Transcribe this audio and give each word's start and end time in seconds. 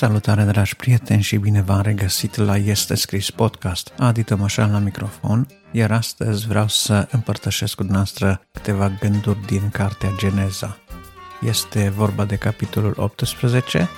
Salutare 0.00 0.44
dragi 0.44 0.76
prieteni 0.76 1.22
și 1.22 1.36
bine 1.36 1.62
v-am 1.62 1.80
regăsit 1.80 2.36
la 2.36 2.56
Este 2.56 2.94
Scris 2.94 3.30
Podcast. 3.30 3.92
Adi 3.98 4.22
Tămășan 4.22 4.72
la 4.72 4.78
microfon, 4.78 5.46
iar 5.70 5.90
astăzi 5.90 6.46
vreau 6.46 6.68
să 6.68 7.08
împărtășesc 7.10 7.74
cu 7.74 7.82
dumneavoastră 7.82 8.40
câteva 8.52 8.92
gânduri 9.00 9.46
din 9.46 9.70
Cartea 9.70 10.10
Geneza. 10.16 10.78
Este 11.40 11.88
vorba 11.88 12.24
de 12.24 12.36
capitolul 12.36 12.94
18, 12.96 13.88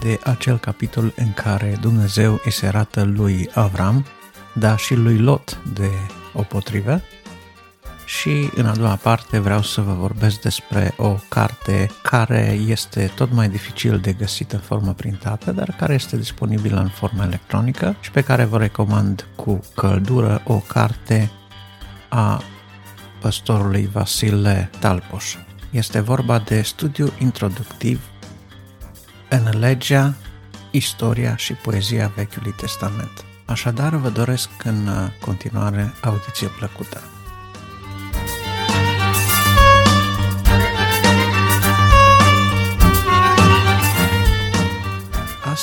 de 0.00 0.18
acel 0.24 0.58
capitol 0.58 1.12
în 1.16 1.32
care 1.32 1.78
Dumnezeu 1.80 2.40
îi 2.44 2.52
se 2.52 2.66
arată 2.66 3.02
lui 3.02 3.50
Avram, 3.54 4.06
dar 4.54 4.78
și 4.78 4.94
lui 4.94 5.18
Lot 5.18 5.62
de 5.74 5.90
o 6.32 6.42
potrivă, 6.42 7.00
și 8.18 8.50
în 8.54 8.66
a 8.66 8.74
doua 8.74 8.94
parte 8.94 9.38
vreau 9.38 9.62
să 9.62 9.80
vă 9.80 9.92
vorbesc 9.92 10.40
despre 10.40 10.94
o 10.96 11.16
carte 11.28 11.90
care 12.02 12.58
este 12.66 13.12
tot 13.14 13.32
mai 13.32 13.48
dificil 13.48 13.98
de 13.98 14.12
găsit 14.12 14.52
în 14.52 14.58
formă 14.58 14.92
printată, 14.92 15.52
dar 15.52 15.74
care 15.78 15.94
este 15.94 16.16
disponibilă 16.16 16.80
în 16.80 16.88
formă 16.88 17.22
electronică 17.22 17.96
și 18.00 18.10
pe 18.10 18.20
care 18.20 18.44
vă 18.44 18.58
recomand 18.58 19.26
cu 19.36 19.60
căldură 19.74 20.42
o 20.44 20.58
carte 20.58 21.30
a 22.08 22.42
păstorului 23.20 23.88
Vasile 23.92 24.70
Talpoș. 24.78 25.36
Este 25.70 26.00
vorba 26.00 26.38
de 26.38 26.62
studiu 26.62 27.12
introductiv 27.18 28.00
în 29.28 29.58
legea, 29.58 30.14
istoria 30.70 31.36
și 31.36 31.52
poezia 31.52 32.12
Vechiului 32.16 32.52
Testament. 32.56 33.24
Așadar, 33.44 33.94
vă 33.94 34.08
doresc 34.08 34.50
în 34.64 34.88
continuare 35.20 35.92
audiție 36.02 36.46
plăcută. 36.46 37.00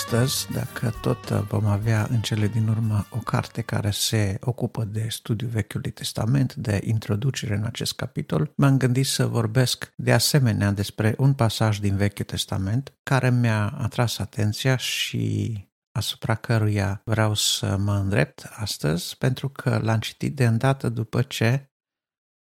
Astăzi, 0.08 0.52
dacă 0.52 0.94
tot 1.02 1.30
vom 1.30 1.66
avea 1.66 2.08
în 2.09 2.22
cele 2.22 2.47
din 2.47 2.67
urmă 2.67 3.08
o 3.09 3.17
carte 3.17 3.61
care 3.61 3.89
se 3.91 4.38
ocupă 4.41 4.83
de 4.83 5.08
studiul 5.09 5.50
Vechiului 5.50 5.91
Testament, 5.91 6.55
de 6.55 6.81
introducere 6.83 7.55
în 7.55 7.63
acest 7.63 7.95
capitol, 7.95 8.52
m-am 8.55 8.78
gândit 8.78 9.05
să 9.05 9.25
vorbesc 9.25 9.94
de 9.95 10.13
asemenea 10.13 10.72
despre 10.72 11.16
un 11.17 11.33
pasaj 11.33 11.80
din 11.80 11.95
Vechiul 11.95 12.25
Testament 12.25 12.94
care 13.03 13.30
mi-a 13.30 13.67
atras 13.67 14.17
atenția 14.17 14.78
și 14.78 15.58
asupra 15.91 16.35
căruia 16.35 17.02
vreau 17.05 17.33
să 17.33 17.78
mă 17.78 17.94
îndrept 17.94 18.50
astăzi, 18.52 19.17
pentru 19.17 19.50
că 19.50 19.80
l-am 19.83 20.00
citit 20.00 20.35
de 20.35 20.45
îndată 20.45 20.89
după 20.89 21.22
ce 21.22 21.72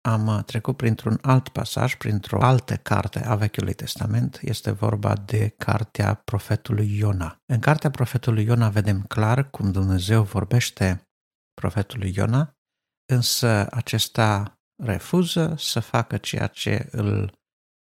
am 0.01 0.27
uh, 0.27 0.43
trecut 0.43 0.77
printr-un 0.77 1.17
alt 1.21 1.49
pasaj, 1.49 1.95
printr-o 1.95 2.41
altă 2.41 2.75
carte 2.75 3.25
a 3.25 3.35
Vechiului 3.35 3.73
Testament, 3.73 4.39
este 4.41 4.71
vorba 4.71 5.15
de 5.15 5.53
cartea 5.57 6.13
profetului 6.13 6.97
Iona. 6.97 7.41
În 7.45 7.59
cartea 7.59 7.89
profetului 7.89 8.43
Iona 8.43 8.69
vedem 8.69 9.01
clar 9.01 9.49
cum 9.49 9.71
Dumnezeu 9.71 10.23
vorbește 10.23 11.07
profetului 11.53 12.13
Iona, 12.15 12.55
însă 13.13 13.67
acesta 13.71 14.59
refuză 14.83 15.55
să 15.57 15.79
facă 15.79 16.17
ceea 16.17 16.47
ce 16.47 16.87
îl 16.91 17.39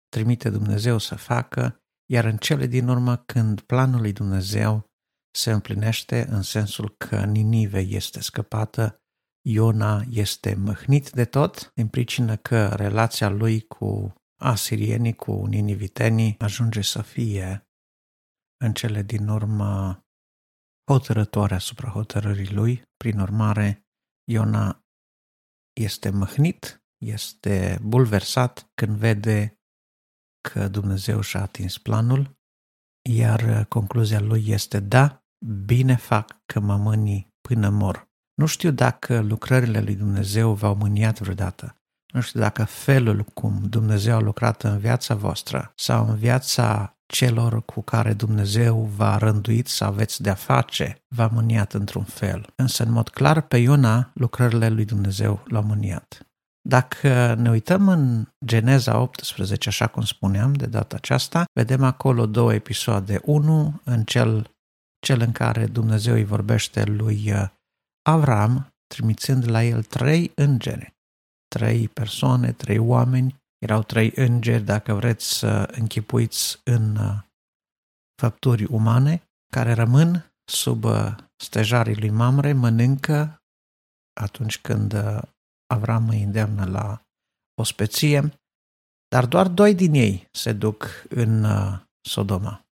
trimite 0.09 0.51
Dumnezeu 0.51 0.99
să 0.99 1.15
facă, 1.15 1.77
iar 2.13 2.25
în 2.25 2.37
cele 2.37 2.67
din 2.67 2.89
urmă, 2.89 3.17
când 3.17 3.61
planul 3.61 4.01
lui 4.01 4.13
Dumnezeu 4.13 4.85
se 5.31 5.51
împlinește 5.51 6.27
în 6.29 6.43
sensul 6.43 6.95
că 6.97 7.25
Ninive 7.25 7.81
este 7.81 8.21
scăpată, 8.21 9.03
Iona 9.51 10.05
este 10.11 10.55
măhnit 10.55 11.11
de 11.11 11.25
tot, 11.25 11.73
în 11.75 11.89
pricină 11.89 12.37
că 12.37 12.69
relația 12.69 13.29
lui 13.29 13.61
cu 13.61 14.15
asirienii, 14.41 15.15
cu 15.15 15.47
ninivitenii, 15.47 16.35
ajunge 16.39 16.81
să 16.81 17.03
fie 17.03 17.69
în 18.65 18.73
cele 18.73 19.03
din 19.03 19.29
urmă 19.29 20.03
hotărătoare 20.91 21.55
asupra 21.55 21.89
hotărârii 21.89 22.53
lui. 22.53 22.83
Prin 22.97 23.19
urmare, 23.19 23.87
Iona 24.31 24.85
este 25.81 26.11
măhnit, 26.11 26.85
este 27.05 27.79
bulversat 27.83 28.71
când 28.75 28.97
vede 28.97 29.61
că 30.51 30.69
Dumnezeu 30.69 31.21
și-a 31.21 31.41
atins 31.41 31.79
planul, 31.79 32.39
iar 33.11 33.65
concluzia 33.65 34.21
lui 34.21 34.49
este 34.49 34.81
da, 34.81 35.25
bine 35.65 35.97
fac 35.97 36.43
că 36.47 36.61
mă 36.61 36.77
mânii 36.77 37.35
până 37.41 37.69
mor. 37.69 38.08
Nu 38.39 38.47
știu 38.47 38.71
dacă 38.71 39.21
lucrările 39.21 39.81
lui 39.81 39.95
Dumnezeu 39.95 40.53
v-au 40.53 40.75
mâniat 40.75 41.21
vreodată. 41.21 41.77
Nu 42.13 42.21
știu 42.21 42.41
dacă 42.41 42.65
felul 42.65 43.23
cum 43.35 43.61
Dumnezeu 43.69 44.17
a 44.17 44.21
lucrat 44.21 44.63
în 44.63 44.79
viața 44.79 45.15
voastră 45.15 45.73
sau 45.75 46.09
în 46.09 46.17
viața 46.17 46.97
celor 47.07 47.65
cu 47.65 47.83
care 47.83 48.13
Dumnezeu 48.13 48.91
v-a 48.97 49.17
rânduit 49.17 49.67
să 49.67 49.85
aveți 49.85 50.23
de-a 50.23 50.35
face, 50.35 51.03
v-a 51.09 51.27
mâniat 51.27 51.73
într-un 51.73 52.05
fel. 52.05 52.53
Însă, 52.57 52.83
în 52.83 52.93
mod 52.93 53.09
clar, 53.09 53.41
pe 53.41 53.57
Iona, 53.57 54.11
lucrările 54.15 54.69
lui 54.69 54.85
Dumnezeu 54.85 55.45
l-au 55.47 55.63
mâniat. 55.63 56.27
Dacă 56.69 57.35
ne 57.35 57.51
uităm 57.51 57.89
în 57.89 58.29
Geneza 58.45 58.99
18, 58.99 59.69
așa 59.69 59.87
cum 59.87 60.03
spuneam 60.03 60.53
de 60.53 60.67
data 60.67 60.97
aceasta, 60.97 61.45
vedem 61.53 61.83
acolo 61.83 62.27
două 62.27 62.55
episoade. 62.55 63.21
Unul 63.25 63.81
în 63.85 64.05
cel, 64.05 64.51
cel 65.07 65.21
în 65.21 65.33
care 65.33 65.67
Dumnezeu 65.67 66.15
îi 66.15 66.25
vorbește 66.25 66.85
lui 66.85 67.33
Avram, 68.09 68.75
trimițând 68.87 69.49
la 69.49 69.65
el 69.65 69.83
trei 69.83 70.33
îngeri, 70.35 70.95
trei 71.49 71.89
persoane, 71.89 72.53
trei 72.53 72.79
oameni, 72.79 73.37
erau 73.59 73.83
trei 73.83 74.13
îngeri, 74.15 74.63
dacă 74.63 74.95
vreți 74.95 75.39
să 75.39 75.73
închipuiți 75.73 76.61
în 76.65 76.97
uh, 76.97 77.19
făpturi 78.21 78.65
umane, 78.65 79.23
care 79.53 79.73
rămân 79.73 80.33
sub 80.51 80.85
uh, 80.85 81.17
stejarii 81.37 81.99
lui 81.99 82.11
Mamre, 82.11 82.53
mănâncă 82.53 83.43
atunci 84.21 84.61
când 84.61 84.93
uh, 84.93 85.23
Avram 85.75 86.09
îi 86.09 86.23
îndeamnă 86.23 86.65
la 86.65 87.03
o 87.61 87.63
speție, 87.63 88.33
dar 89.09 89.27
doar 89.27 89.49
doi 89.49 89.75
din 89.75 89.95
ei 89.95 90.29
se 90.31 90.53
duc 90.53 90.85
în 91.09 91.47
Sodoma. 92.09 92.67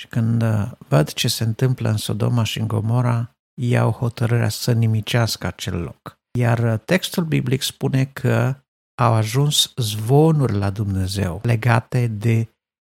Și 0.00 0.08
când 0.08 0.42
văd 0.88 1.12
ce 1.12 1.28
se 1.28 1.44
întâmplă 1.44 1.88
în 1.88 1.96
Sodoma 1.96 2.42
și 2.44 2.58
în 2.58 2.66
Gomora, 2.66 3.36
iau 3.60 3.90
hotărârea 3.90 4.48
să 4.48 4.72
nimicească 4.72 5.46
acel 5.46 5.80
loc. 5.80 6.16
Iar 6.38 6.78
textul 6.78 7.24
biblic 7.24 7.62
spune 7.62 8.04
că 8.04 8.56
au 9.02 9.12
ajuns 9.12 9.72
zvonuri 9.76 10.52
la 10.52 10.70
Dumnezeu 10.70 11.40
legate 11.42 12.06
de 12.06 12.48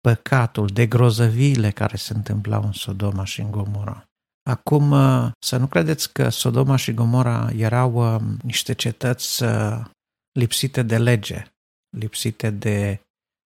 păcatul, 0.01 0.67
de 0.67 0.87
grozăviile 0.87 1.71
care 1.71 1.97
se 1.97 2.13
întâmplau 2.15 2.63
în 2.63 2.73
Sodoma 2.73 3.25
și 3.25 3.41
în 3.41 3.51
Gomora. 3.51 4.05
Acum, 4.51 4.95
să 5.39 5.57
nu 5.57 5.67
credeți 5.67 6.13
că 6.13 6.29
Sodoma 6.29 6.77
și 6.77 6.95
Gomora 6.95 7.51
erau 7.57 7.95
um, 7.95 8.37
niște 8.43 8.73
cetăți 8.73 9.43
uh, 9.43 9.85
lipsite 10.39 10.83
de 10.83 10.99
lege, 10.99 11.45
lipsite 11.97 12.51
de 12.51 13.01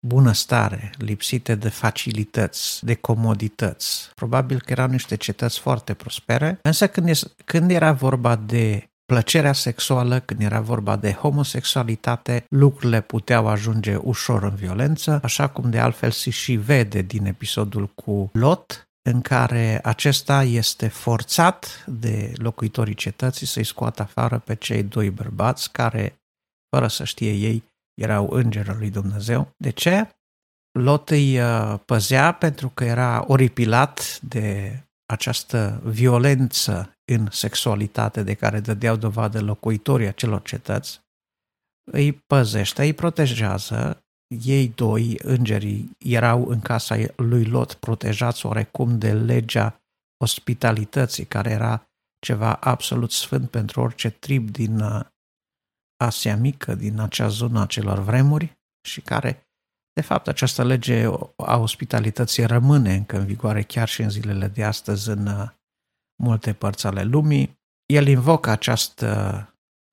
bunăstare, 0.06 0.90
lipsite 0.96 1.54
de 1.54 1.68
facilități, 1.68 2.84
de 2.84 2.94
comodități. 2.94 4.10
Probabil 4.14 4.60
că 4.60 4.72
erau 4.72 4.88
niște 4.88 5.16
cetăți 5.16 5.58
foarte 5.58 5.94
prospere, 5.94 6.58
însă 6.62 6.88
când, 6.88 7.08
e, 7.08 7.12
când 7.44 7.70
era 7.70 7.92
vorba 7.92 8.36
de 8.36 8.86
plăcerea 9.04 9.52
sexuală, 9.52 10.20
când 10.20 10.40
era 10.40 10.60
vorba 10.60 10.96
de 10.96 11.12
homosexualitate, 11.12 12.44
lucrurile 12.48 13.00
puteau 13.00 13.46
ajunge 13.48 13.96
ușor 13.96 14.42
în 14.42 14.54
violență, 14.54 15.20
așa 15.22 15.48
cum 15.48 15.70
de 15.70 15.78
altfel 15.78 16.10
se 16.10 16.30
și 16.30 16.54
vede 16.54 17.02
din 17.02 17.26
episodul 17.26 17.86
cu 17.86 18.30
Lot, 18.32 18.86
în 19.02 19.20
care 19.20 19.80
acesta 19.82 20.42
este 20.42 20.88
forțat 20.88 21.84
de 21.86 22.32
locuitorii 22.36 22.94
cetății 22.94 23.46
să-i 23.46 23.64
scoată 23.64 24.02
afară 24.02 24.38
pe 24.38 24.54
cei 24.54 24.82
doi 24.82 25.10
bărbați 25.10 25.72
care, 25.72 26.20
fără 26.76 26.86
să 26.86 27.04
știe 27.04 27.32
ei, 27.32 27.62
erau 27.94 28.28
îngerul 28.30 28.76
lui 28.78 28.90
Dumnezeu. 28.90 29.50
De 29.56 29.70
ce? 29.70 30.08
Lot 30.78 31.10
îi 31.10 31.40
uh, 31.40 31.78
păzea 31.84 32.32
pentru 32.32 32.68
că 32.68 32.84
era 32.84 33.24
oripilat 33.26 34.20
de 34.20 34.76
această 35.12 35.80
violență 35.84 36.92
în 37.12 37.28
sexualitate 37.30 38.22
de 38.22 38.34
care 38.34 38.60
dădeau 38.60 38.96
dovadă 38.96 39.40
locuitorii 39.40 40.06
acelor 40.06 40.42
cetăți, 40.42 41.00
îi 41.90 42.12
păzește, 42.12 42.82
îi 42.82 42.92
protejează, 42.92 44.04
ei 44.44 44.68
doi, 44.68 45.18
îngerii, 45.22 45.90
erau 45.98 46.46
în 46.48 46.60
casa 46.60 46.96
lui 47.16 47.44
Lot 47.44 47.74
protejați 47.74 48.46
oarecum 48.46 48.98
de 48.98 49.12
legea 49.12 49.80
ospitalității, 50.16 51.24
care 51.24 51.50
era 51.50 51.86
ceva 52.18 52.54
absolut 52.54 53.10
sfânt 53.10 53.50
pentru 53.50 53.80
orice 53.80 54.10
trib 54.10 54.50
din 54.50 54.80
uh, 54.80 55.00
Asia 56.04 56.36
Mică, 56.36 56.74
din 56.74 57.00
acea 57.00 57.28
zonă 57.28 57.60
a 57.60 57.66
celor 57.66 57.98
vremuri 57.98 58.58
și 58.88 59.00
care, 59.00 59.46
de 59.92 60.00
fapt, 60.00 60.28
această 60.28 60.64
lege 60.64 61.04
a 61.36 61.56
ospitalității 61.56 62.46
rămâne 62.46 62.94
încă 62.94 63.18
în 63.18 63.24
vigoare 63.24 63.62
chiar 63.62 63.88
și 63.88 64.02
în 64.02 64.10
zilele 64.10 64.48
de 64.48 64.64
astăzi 64.64 65.08
în 65.08 65.26
uh, 65.26 65.48
multe 66.22 66.52
părți 66.52 66.86
ale 66.86 67.02
lumii. 67.02 67.60
El 67.86 68.06
invocă 68.06 68.50
această, 68.50 69.48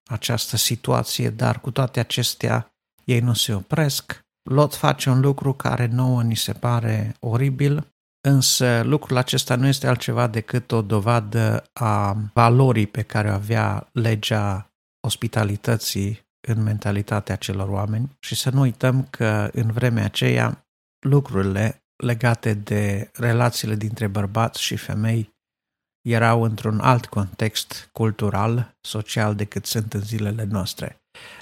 această 0.09 0.57
situație, 0.57 1.29
dar 1.29 1.59
cu 1.59 1.71
toate 1.71 2.00
acestea 2.00 2.73
ei 3.03 3.19
nu 3.19 3.33
se 3.33 3.53
opresc. 3.53 4.19
Lot 4.50 4.75
face 4.75 5.09
un 5.09 5.19
lucru 5.19 5.53
care 5.53 5.85
nouă 5.85 6.23
ni 6.23 6.35
se 6.35 6.53
pare 6.53 7.15
oribil, 7.19 7.88
Însă 8.21 8.81
lucrul 8.83 9.17
acesta 9.17 9.55
nu 9.55 9.67
este 9.67 9.88
altceva 9.88 10.27
decât 10.27 10.71
o 10.71 10.81
dovadă 10.81 11.63
a 11.73 12.17
valorii 12.33 12.88
pe 12.88 13.01
care 13.01 13.29
o 13.29 13.33
avea 13.33 13.89
legea 13.91 14.69
ospitalității 15.00 16.28
în 16.48 16.63
mentalitatea 16.63 17.36
celor 17.36 17.69
oameni 17.69 18.18
și 18.19 18.36
să 18.36 18.50
nu 18.50 18.60
uităm 18.60 19.04
că 19.04 19.50
în 19.54 19.72
vremea 19.72 20.04
aceea 20.04 20.68
lucrurile 21.06 21.84
legate 22.04 22.54
de 22.54 23.10
relațiile 23.13 23.75
dintre 23.75 24.07
bărbați 24.07 24.62
și 24.62 24.75
femei 24.75 25.38
erau 26.07 26.44
într-un 26.44 26.80
alt 26.80 27.06
context 27.06 27.90
cultural, 27.92 28.78
social 28.81 29.36
decât 29.36 29.66
sunt 29.66 29.94
în 29.94 30.01
zilele 30.01 30.44
noastre. 30.44 31.01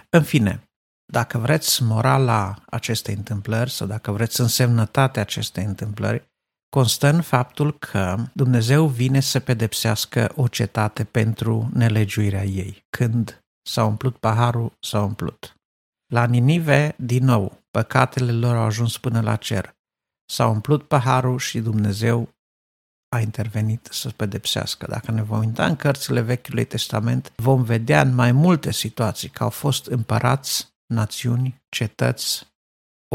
În 0.09 0.23
fine, 0.23 0.63
dacă 1.11 1.37
vreți 1.37 1.83
morala 1.83 2.63
acestei 2.65 3.15
întâmplări 3.15 3.71
sau 3.71 3.87
dacă 3.87 4.11
vreți 4.11 4.41
însemnătatea 4.41 5.21
acestei 5.21 5.63
întâmplări, 5.63 6.27
constă 6.69 7.07
în 7.07 7.21
faptul 7.21 7.77
că 7.79 8.15
Dumnezeu 8.33 8.87
vine 8.87 9.19
să 9.19 9.39
pedepsească 9.39 10.31
o 10.35 10.47
cetate 10.47 11.03
pentru 11.03 11.69
nelegiuirea 11.73 12.43
ei. 12.43 12.85
Când 12.89 13.41
s-a 13.67 13.85
umplut 13.85 14.17
paharul, 14.17 14.77
s-a 14.79 15.01
umplut. 15.01 15.57
La 16.13 16.25
Ninive, 16.25 16.95
din 16.97 17.23
nou, 17.23 17.63
păcatele 17.71 18.31
lor 18.31 18.55
au 18.55 18.63
ajuns 18.63 18.97
până 18.97 19.21
la 19.21 19.35
cer. 19.35 19.75
S-a 20.29 20.47
umplut 20.47 20.87
paharul 20.87 21.39
și 21.39 21.59
Dumnezeu 21.59 22.29
a 23.15 23.19
intervenit 23.19 23.87
să 23.91 24.09
pedepsească. 24.09 24.85
Dacă 24.89 25.11
ne 25.11 25.21
vom 25.21 25.39
uita 25.39 25.65
în 25.65 25.75
cărțile 25.75 26.21
Vechiului 26.21 26.65
Testament, 26.65 27.33
vom 27.35 27.63
vedea 27.63 28.01
în 28.01 28.15
mai 28.15 28.31
multe 28.31 28.71
situații 28.71 29.29
că 29.29 29.43
au 29.43 29.49
fost 29.49 29.85
împărați, 29.85 30.67
națiuni, 30.93 31.61
cetăți, 31.69 32.47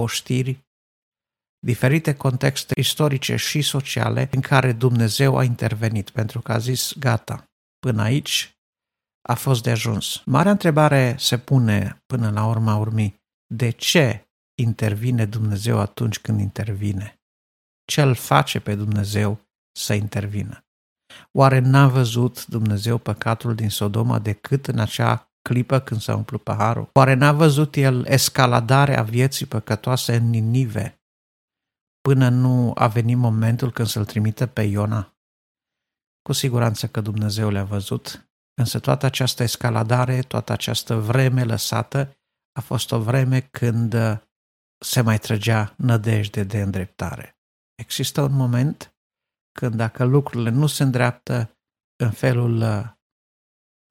oștiri, 0.01 0.59
diferite 1.59 2.15
contexte 2.15 2.81
istorice 2.81 3.37
și 3.37 3.63
sociale 3.63 4.29
în 4.33 4.41
care 4.41 4.73
Dumnezeu 4.73 5.37
a 5.37 5.45
intervenit 5.45 6.11
pentru 6.11 6.41
că 6.41 6.53
a 6.53 6.59
zis 6.59 6.93
gata, 6.99 7.45
până 7.79 8.03
aici 8.03 8.57
a 9.23 9.35
fost 9.35 9.63
de 9.63 9.71
ajuns. 9.71 10.23
Marea 10.25 10.51
întrebare 10.51 11.17
se 11.19 11.39
pune 11.39 12.03
până 12.07 12.31
la 12.31 12.47
urma 12.47 12.77
urmii, 12.77 13.21
de 13.55 13.71
ce 13.71 14.31
intervine 14.55 15.27
Dumnezeu 15.27 15.79
atunci 15.79 16.21
când 16.21 16.41
intervine? 16.41 17.21
Ce 17.85 18.03
îl 18.03 18.15
face 18.15 18.61
pe 18.61 18.75
Dumnezeu 18.75 19.41
să 19.73 19.95
intervină? 19.95 20.65
Oare 21.33 21.59
n-a 21.59 21.89
văzut 21.89 22.47
Dumnezeu 22.47 22.99
păcatul 22.99 23.55
din 23.55 23.71
Sodoma 23.71 24.19
decât 24.19 24.67
în 24.67 24.79
acea 24.79 25.33
clipă 25.43 25.81
când 25.81 26.01
s-a 26.01 26.17
umplut 26.17 26.43
paharul? 26.43 26.91
Oare 26.93 27.15
n-a 27.15 27.33
văzut 27.33 27.77
el 27.77 28.05
escaladarea 28.07 29.03
vieții 29.03 29.47
păcătoase 29.47 30.15
în 30.15 30.31
Ninive 30.31 31.03
până 32.01 32.29
nu 32.29 32.73
a 32.75 32.87
venit 32.87 33.17
momentul 33.17 33.73
când 33.73 33.89
să-l 33.89 34.05
trimită 34.05 34.47
pe 34.47 34.63
Iona? 34.63 35.17
Cu 36.23 36.33
siguranță 36.33 36.89
că 36.89 37.01
Dumnezeu 37.01 37.51
le-a 37.51 37.65
văzut, 37.65 38.32
însă 38.55 38.79
toată 38.79 39.07
această 39.07 39.43
escaladare, 39.43 40.21
toată 40.21 40.53
această 40.53 40.95
vreme 40.97 41.45
lăsată, 41.45 42.17
a 42.53 42.61
fost 42.61 42.93
o 42.93 43.01
vreme 43.01 43.41
când 43.41 43.95
se 44.85 45.01
mai 45.01 45.19
trăgea 45.19 45.75
nădejde 45.77 46.45
de 46.45 46.61
îndreptare. 46.61 47.37
Există 47.75 48.23
un 48.23 48.33
moment 48.33 48.95
când 49.59 49.75
dacă 49.75 50.05
lucrurile 50.05 50.51
nu 50.51 50.67
se 50.67 50.83
îndreaptă 50.83 51.57
în 51.97 52.11
felul 52.11 52.61
uh, 52.61 52.91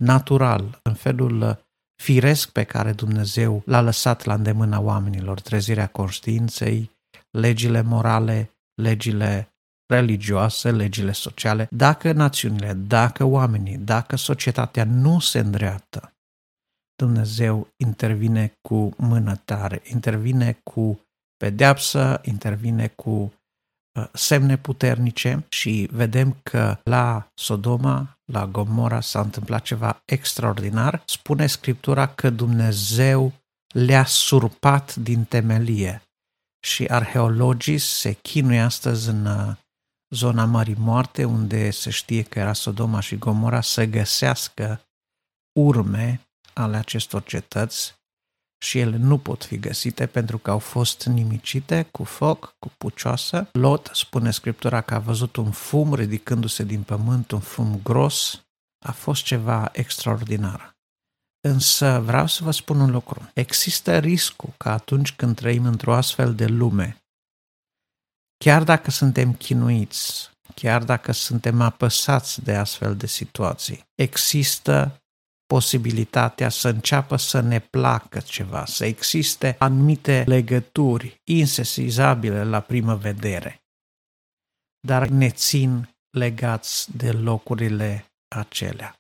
natural, 0.03 0.79
în 0.83 0.93
felul 0.93 1.41
uh, 1.41 1.57
firesc 2.03 2.51
pe 2.51 2.63
care 2.63 2.93
Dumnezeu 2.93 3.63
l-a 3.65 3.81
lăsat 3.81 4.23
la 4.23 4.33
îndemâna 4.33 4.79
oamenilor, 4.79 5.41
trezirea 5.41 5.87
conștiinței, 5.87 6.91
legile 7.29 7.81
morale, 7.81 8.55
legile 8.81 9.50
religioase, 9.91 10.71
legile 10.71 11.11
sociale, 11.11 11.67
dacă 11.71 12.11
națiunile, 12.11 12.73
dacă 12.73 13.23
oamenii, 13.23 13.77
dacă 13.77 14.15
societatea 14.15 14.83
nu 14.83 15.19
se 15.19 15.39
îndreaptă, 15.39 16.13
Dumnezeu 16.95 17.67
intervine 17.77 18.53
cu 18.61 18.93
mână 18.97 19.35
tare, 19.45 19.81
intervine 19.83 20.59
cu 20.63 20.99
pedeapsă, 21.38 22.21
intervine 22.23 22.88
cu 22.88 23.33
uh, 23.99 24.07
semne 24.13 24.57
puternice 24.57 25.45
și 25.49 25.89
vedem 25.91 26.38
că 26.43 26.77
la 26.83 27.27
Sodoma, 27.33 28.19
la 28.31 28.45
Gomora 28.47 29.01
s-a 29.01 29.19
întâmplat 29.21 29.61
ceva 29.61 30.01
extraordinar. 30.05 31.03
Spune 31.05 31.47
Scriptura 31.47 32.07
că 32.07 32.29
Dumnezeu 32.29 33.33
le-a 33.73 34.05
surpat 34.05 34.95
din 34.95 35.23
temelie 35.23 36.01
și 36.63 36.85
arheologii 36.85 37.77
se 37.77 38.13
chinuie 38.13 38.59
astăzi 38.59 39.09
în 39.09 39.25
uh, 39.25 39.55
zona 40.15 40.45
Mării 40.45 40.75
Moarte, 40.77 41.23
unde 41.23 41.69
se 41.69 41.89
știe 41.89 42.23
că 42.23 42.39
era 42.39 42.53
Sodoma 42.53 42.99
și 42.99 43.17
Gomora, 43.17 43.61
să 43.61 43.85
găsească 43.85 44.81
urme 45.59 46.21
ale 46.53 46.77
acestor 46.77 47.23
cetăți 47.23 47.99
și 48.63 48.79
ele 48.79 48.97
nu 48.97 49.17
pot 49.17 49.43
fi 49.43 49.59
găsite 49.59 50.05
pentru 50.05 50.37
că 50.37 50.51
au 50.51 50.59
fost 50.59 51.05
nimicite 51.05 51.87
cu 51.91 52.03
foc, 52.03 52.55
cu 52.59 52.71
pucioasă. 52.77 53.49
Lot 53.51 53.89
spune 53.93 54.31
Scriptura 54.31 54.81
că 54.81 54.93
a 54.93 54.99
văzut 54.99 55.35
un 55.35 55.51
fum 55.51 55.93
ridicându-se 55.93 56.63
din 56.63 56.83
pământ, 56.83 57.31
un 57.31 57.39
fum 57.39 57.79
gros. 57.83 58.43
A 58.85 58.91
fost 58.91 59.23
ceva 59.23 59.69
extraordinar. 59.71 60.75
Însă 61.47 61.99
vreau 62.05 62.27
să 62.27 62.43
vă 62.43 62.51
spun 62.51 62.79
un 62.79 62.91
lucru. 62.91 63.29
Există 63.33 63.97
riscul 63.97 64.53
că 64.57 64.69
atunci 64.69 65.11
când 65.11 65.35
trăim 65.35 65.65
într-o 65.65 65.93
astfel 65.93 66.35
de 66.35 66.45
lume, 66.45 67.00
chiar 68.43 68.63
dacă 68.63 68.91
suntem 68.91 69.33
chinuiți, 69.33 70.29
chiar 70.55 70.83
dacă 70.83 71.11
suntem 71.11 71.61
apăsați 71.61 72.43
de 72.43 72.55
astfel 72.55 72.95
de 72.95 73.07
situații, 73.07 73.85
există 73.95 75.01
posibilitatea 75.45 76.49
să 76.49 76.67
înceapă 76.67 77.15
să 77.15 77.39
ne 77.39 77.59
placă 77.59 78.19
ceva, 78.19 78.65
să 78.65 78.85
existe 78.85 79.55
anumite 79.59 80.23
legături 80.27 81.21
insesizabile 81.23 82.43
la 82.43 82.59
primă 82.59 82.95
vedere, 82.95 83.61
dar 84.88 85.07
ne 85.07 85.29
țin 85.29 85.95
legați 86.09 86.97
de 86.97 87.11
locurile 87.11 88.05
acelea. 88.35 88.95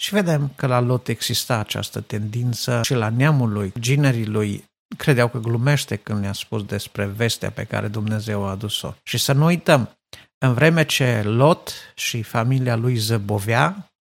Și 0.00 0.14
vedem 0.14 0.52
că 0.56 0.66
la 0.66 0.80
Lot 0.80 1.08
exista 1.08 1.58
această 1.58 2.00
tendință 2.00 2.82
și 2.82 2.94
la 2.94 3.08
neamul 3.08 3.52
lui, 3.52 3.72
ginerii 3.78 4.26
lui, 4.26 4.64
credeau 4.96 5.28
că 5.28 5.38
glumește 5.38 5.96
când 5.96 6.20
ne-a 6.20 6.32
spus 6.32 6.64
despre 6.64 7.06
vestea 7.06 7.50
pe 7.50 7.64
care 7.64 7.88
Dumnezeu 7.88 8.44
a 8.44 8.50
adus-o. 8.50 8.94
Și 9.02 9.18
să 9.18 9.32
nu 9.32 9.44
uităm, 9.44 9.98
în 10.38 10.54
vreme 10.54 10.84
ce 10.84 11.22
Lot 11.22 11.72
și 11.94 12.22
familia 12.22 12.76
lui 12.76 12.96
zăbovea, 12.96 13.92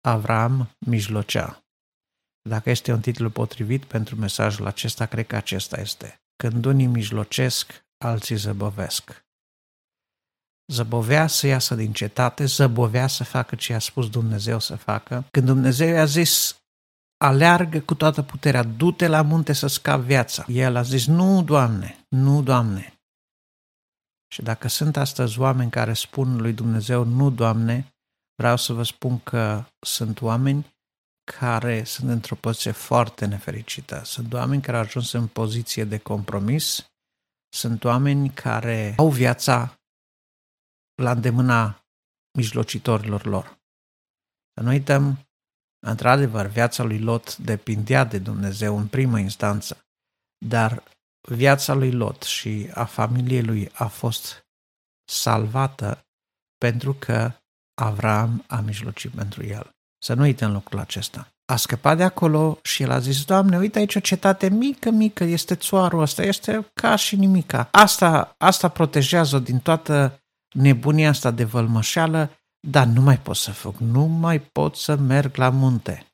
Avram 0.00 0.70
mijlocea. 0.78 1.64
Dacă 2.48 2.70
este 2.70 2.92
un 2.92 3.00
titlu 3.00 3.30
potrivit 3.30 3.84
pentru 3.84 4.16
mesajul 4.16 4.66
acesta, 4.66 5.06
cred 5.06 5.26
că 5.26 5.36
acesta 5.36 5.80
este. 5.80 6.20
Când 6.36 6.64
unii 6.64 6.86
mijlocesc, 6.86 7.84
alții 8.04 8.36
zăbovesc. 8.36 9.24
Zăbovea 10.72 11.26
să 11.26 11.46
iasă 11.46 11.74
din 11.74 11.92
cetate, 11.92 12.44
zăbovea 12.44 13.06
să 13.06 13.24
facă 13.24 13.54
ce 13.54 13.74
a 13.74 13.78
spus 13.78 14.10
Dumnezeu 14.10 14.58
să 14.58 14.76
facă. 14.76 15.24
Când 15.30 15.46
Dumnezeu 15.46 15.88
i-a 15.88 16.04
zis, 16.04 16.59
aleargă 17.24 17.80
cu 17.80 17.94
toată 17.94 18.22
puterea, 18.22 18.62
du-te 18.62 19.06
la 19.06 19.22
munte 19.22 19.52
să 19.52 19.66
scapi 19.66 20.04
viața. 20.04 20.44
El 20.48 20.76
a 20.76 20.82
zis, 20.82 21.06
nu, 21.06 21.42
Doamne, 21.42 22.06
nu, 22.08 22.42
Doamne. 22.42 22.94
Și 24.32 24.42
dacă 24.42 24.68
sunt 24.68 24.96
astăzi 24.96 25.38
oameni 25.38 25.70
care 25.70 25.92
spun 25.92 26.36
lui 26.36 26.52
Dumnezeu, 26.52 27.04
nu, 27.04 27.30
Doamne, 27.30 27.94
vreau 28.34 28.56
să 28.56 28.72
vă 28.72 28.82
spun 28.82 29.20
că 29.20 29.64
sunt 29.80 30.20
oameni 30.20 30.66
care 31.38 31.84
sunt 31.84 32.08
într-o 32.08 32.34
poziție 32.34 32.70
foarte 32.70 33.26
nefericită. 33.26 34.04
Sunt 34.04 34.32
oameni 34.32 34.62
care 34.62 34.76
au 34.76 34.82
ajuns 34.82 35.12
în 35.12 35.26
poziție 35.26 35.84
de 35.84 35.98
compromis, 35.98 36.90
sunt 37.48 37.84
oameni 37.84 38.30
care 38.30 38.94
au 38.96 39.08
viața 39.08 39.80
la 41.02 41.10
îndemâna 41.10 41.84
mijlocitorilor 42.38 43.24
lor. 43.24 43.58
Să 44.54 44.62
nu 44.62 44.68
uităm, 44.68 45.29
într-adevăr, 45.86 46.46
viața 46.46 46.82
lui 46.82 46.98
Lot 46.98 47.36
depindea 47.36 48.04
de 48.04 48.18
Dumnezeu 48.18 48.78
în 48.78 48.86
primă 48.86 49.18
instanță, 49.18 49.78
dar 50.46 50.82
viața 51.28 51.72
lui 51.72 51.92
Lot 51.92 52.22
și 52.22 52.70
a 52.74 52.84
familiei 52.84 53.42
lui 53.42 53.70
a 53.72 53.86
fost 53.86 54.44
salvată 55.10 56.04
pentru 56.58 56.94
că 56.94 57.32
Avram 57.80 58.44
a 58.46 58.60
mijlocit 58.60 59.10
pentru 59.10 59.46
el. 59.46 59.70
Să 60.02 60.14
nu 60.14 60.22
uităm 60.22 60.52
lucrul 60.52 60.78
acesta. 60.78 61.28
A 61.52 61.56
scăpat 61.56 61.96
de 61.96 62.02
acolo 62.02 62.58
și 62.62 62.82
el 62.82 62.90
a 62.90 62.98
zis, 62.98 63.24
Doamne, 63.24 63.58
uite 63.58 63.78
aici 63.78 63.94
o 63.94 64.00
cetate 64.00 64.48
mică, 64.48 64.90
mică, 64.90 65.24
este 65.24 65.54
țoarul 65.54 66.00
ăsta, 66.00 66.22
este 66.22 66.70
ca 66.74 66.96
și 66.96 67.16
nimica. 67.16 67.68
Asta, 67.70 68.34
asta 68.38 68.68
protejează 68.68 69.38
din 69.38 69.58
toată 69.58 70.20
nebunia 70.54 71.08
asta 71.08 71.30
de 71.30 71.44
vălmășeală, 71.44 72.30
dar 72.68 72.86
nu 72.86 73.00
mai 73.00 73.18
pot 73.18 73.36
să 73.36 73.52
fac, 73.52 73.76
nu 73.76 74.04
mai 74.04 74.40
pot 74.40 74.76
să 74.76 74.96
merg 74.96 75.36
la 75.36 75.50
munte, 75.50 76.06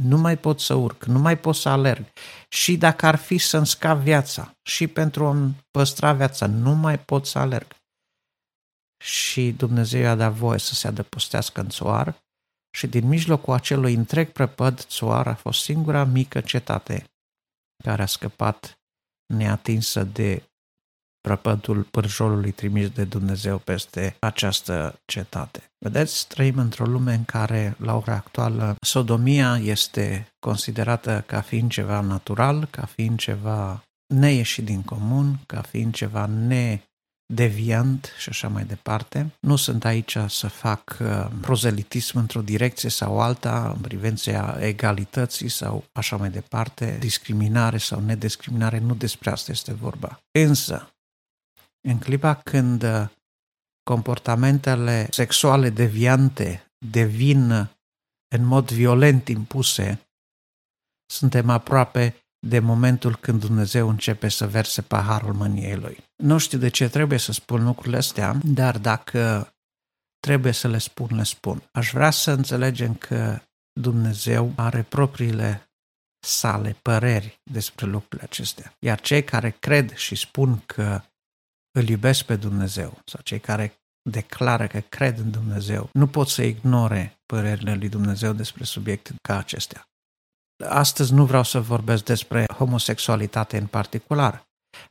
nu 0.00 0.18
mai 0.18 0.38
pot 0.38 0.60
să 0.60 0.74
urc, 0.74 1.04
nu 1.04 1.18
mai 1.18 1.38
pot 1.38 1.54
să 1.54 1.68
alerg. 1.68 2.04
Și 2.48 2.76
dacă 2.76 3.06
ar 3.06 3.16
fi 3.16 3.38
să-mi 3.38 3.66
scap 3.66 3.98
viața 3.98 4.54
și 4.62 4.86
pentru 4.86 5.26
a-mi 5.26 5.66
păstra 5.70 6.12
viața, 6.12 6.46
nu 6.46 6.74
mai 6.74 6.98
pot 6.98 7.26
să 7.26 7.38
alerg. 7.38 7.80
și 9.04 9.52
Dumnezeu 9.52 10.00
i-a 10.00 10.14
dat 10.14 10.32
voie 10.32 10.58
să 10.58 10.74
se 10.74 10.86
adăpostească 10.86 11.60
în 11.60 11.68
țoar 11.68 12.24
și 12.76 12.86
din 12.86 13.08
mijlocul 13.08 13.54
acelui 13.54 13.94
întreg 13.94 14.32
prăpăd 14.32 14.80
țoar 14.80 15.26
a 15.26 15.34
fost 15.34 15.62
singura 15.62 16.04
mică 16.04 16.40
cetate 16.40 17.04
care 17.84 18.02
a 18.02 18.06
scăpat 18.06 18.80
neatinsă 19.34 20.04
de 20.04 20.51
prăpădul 21.22 21.82
pârjolului 21.82 22.50
trimis 22.50 22.88
de 22.88 23.04
Dumnezeu 23.04 23.58
peste 23.58 24.16
această 24.18 25.00
cetate. 25.04 25.70
Vedeți, 25.78 26.28
trăim 26.28 26.58
într-o 26.58 26.84
lume 26.84 27.14
în 27.14 27.24
care, 27.24 27.76
la 27.78 27.96
ora 27.96 28.14
actuală, 28.14 28.76
sodomia 28.80 29.58
este 29.62 30.32
considerată 30.38 31.24
ca 31.26 31.40
fiind 31.40 31.70
ceva 31.70 32.00
natural, 32.00 32.68
ca 32.70 32.84
fiind 32.84 33.18
ceva 33.18 33.82
neieșit 34.14 34.64
din 34.64 34.82
comun, 34.82 35.38
ca 35.46 35.60
fiind 35.60 35.94
ceva 35.94 36.26
ne 36.26 36.80
deviant 37.34 38.12
și 38.18 38.28
așa 38.28 38.48
mai 38.48 38.64
departe. 38.64 39.32
Nu 39.40 39.56
sunt 39.56 39.84
aici 39.84 40.16
să 40.28 40.48
fac 40.48 40.96
uh, 41.00 41.26
prozelitism 41.40 42.18
într-o 42.18 42.40
direcție 42.40 42.90
sau 42.90 43.20
alta, 43.20 43.72
în 43.74 43.80
privința 43.80 44.56
egalității 44.60 45.48
sau 45.48 45.84
așa 45.92 46.16
mai 46.16 46.30
departe, 46.30 46.96
discriminare 47.00 47.78
sau 47.78 48.00
nediscriminare, 48.00 48.78
nu 48.78 48.94
despre 48.94 49.30
asta 49.30 49.52
este 49.52 49.72
vorba. 49.72 50.20
Însă, 50.30 50.92
în 51.88 51.98
clipa 51.98 52.34
când 52.34 52.82
uh, 52.82 53.08
comportamentele 53.82 55.06
sexuale 55.10 55.70
deviante 55.70 56.66
devin 56.90 57.50
uh, 57.50 57.66
în 58.34 58.44
mod 58.44 58.70
violent 58.70 59.28
impuse, 59.28 60.08
suntem 61.06 61.50
aproape 61.50 62.16
de 62.46 62.58
momentul 62.58 63.16
când 63.16 63.40
Dumnezeu 63.40 63.88
începe 63.88 64.28
să 64.28 64.46
verse 64.46 64.82
paharul 64.82 65.32
mâniei 65.32 65.76
lui. 65.76 66.04
Nu 66.16 66.38
știu 66.38 66.58
de 66.58 66.68
ce 66.68 66.88
trebuie 66.88 67.18
să 67.18 67.32
spun 67.32 67.64
lucrurile 67.64 67.96
astea, 67.96 68.38
dar 68.42 68.78
dacă 68.78 69.52
trebuie 70.20 70.52
să 70.52 70.68
le 70.68 70.78
spun, 70.78 71.08
le 71.16 71.22
spun. 71.22 71.62
Aș 71.72 71.90
vrea 71.90 72.10
să 72.10 72.30
înțelegem 72.30 72.94
că 72.94 73.40
Dumnezeu 73.80 74.52
are 74.56 74.82
propriile 74.82 75.70
sale 76.26 76.76
păreri 76.82 77.40
despre 77.50 77.86
lucrurile 77.86 78.22
acestea. 78.22 78.74
Iar 78.78 79.00
cei 79.00 79.24
care 79.24 79.50
cred 79.50 79.94
și 79.94 80.14
spun 80.14 80.62
că 80.66 81.02
îl 81.72 81.88
iubesc 81.88 82.24
pe 82.24 82.36
Dumnezeu 82.36 82.98
sau 83.04 83.20
cei 83.22 83.40
care 83.40 83.76
declară 84.10 84.66
că 84.66 84.80
cred 84.80 85.18
în 85.18 85.30
Dumnezeu 85.30 85.88
nu 85.92 86.06
pot 86.06 86.28
să 86.28 86.42
ignore 86.42 87.18
părerile 87.26 87.74
lui 87.74 87.88
Dumnezeu 87.88 88.32
despre 88.32 88.64
subiecte 88.64 89.14
ca 89.22 89.38
acestea. 89.38 89.86
Astăzi 90.68 91.12
nu 91.12 91.24
vreau 91.24 91.42
să 91.42 91.60
vorbesc 91.60 92.04
despre 92.04 92.46
homosexualitate 92.58 93.58
în 93.58 93.66
particular, 93.66 94.44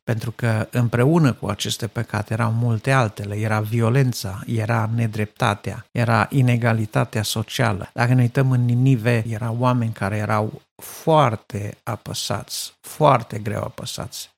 pentru 0.03 0.31
că 0.31 0.67
împreună 0.71 1.33
cu 1.33 1.47
aceste 1.47 1.87
păcate 1.87 2.33
erau 2.33 2.51
multe 2.51 2.91
altele. 2.91 3.35
Era 3.35 3.61
violența, 3.61 4.41
era 4.45 4.89
nedreptatea, 4.95 5.85
era 5.91 6.27
inegalitatea 6.29 7.23
socială. 7.23 7.89
Dacă 7.93 8.13
ne 8.13 8.21
uităm 8.21 8.51
în 8.51 8.65
Ninive, 8.65 9.23
erau 9.27 9.57
oameni 9.59 9.93
care 9.93 10.17
erau 10.17 10.61
foarte 10.83 11.77
apăsați, 11.83 12.73
foarte 12.79 13.39
greu 13.39 13.63
apăsați. 13.63 14.29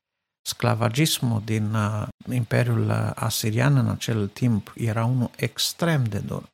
Sclavagismul 0.45 1.41
din 1.45 1.73
uh, 1.73 2.07
Imperiul 2.31 2.91
Asirian 3.15 3.77
în 3.77 3.89
acel 3.89 4.27
timp 4.27 4.73
era 4.75 5.05
unul 5.05 5.29
extrem 5.35 6.03
de 6.03 6.19
dur 6.19 6.51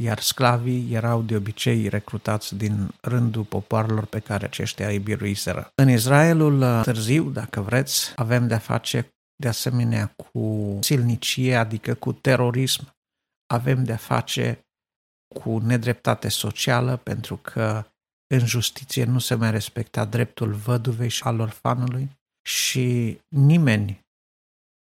iar 0.00 0.20
sclavii 0.20 0.94
erau 0.94 1.22
de 1.22 1.36
obicei 1.36 1.88
recrutați 1.88 2.54
din 2.54 2.94
rândul 3.00 3.44
popoarelor 3.44 4.04
pe 4.04 4.18
care 4.18 4.44
aceștia 4.44 4.88
îi 4.88 4.98
biruiseră. 4.98 5.72
În 5.74 5.88
Israelul 5.88 6.60
uh, 6.60 6.80
târziu, 6.82 7.30
dacă 7.30 7.60
vreți, 7.60 8.12
avem 8.16 8.46
de-a 8.46 8.58
face 8.58 9.14
de 9.36 9.48
asemenea 9.48 10.14
cu 10.16 10.78
silnicie, 10.80 11.56
adică 11.56 11.94
cu 11.94 12.12
terorism. 12.12 12.94
Avem 13.46 13.84
de-a 13.84 13.96
face 13.96 14.66
cu 15.34 15.58
nedreptate 15.58 16.28
socială, 16.28 16.96
pentru 16.96 17.36
că 17.36 17.84
în 18.34 18.46
justiție 18.46 19.04
nu 19.04 19.18
se 19.18 19.34
mai 19.34 19.50
respecta 19.50 20.04
dreptul 20.04 20.52
văduvei 20.52 21.08
și 21.08 21.22
al 21.22 21.40
orfanului 21.40 22.10
și 22.42 23.18
nimeni 23.28 24.00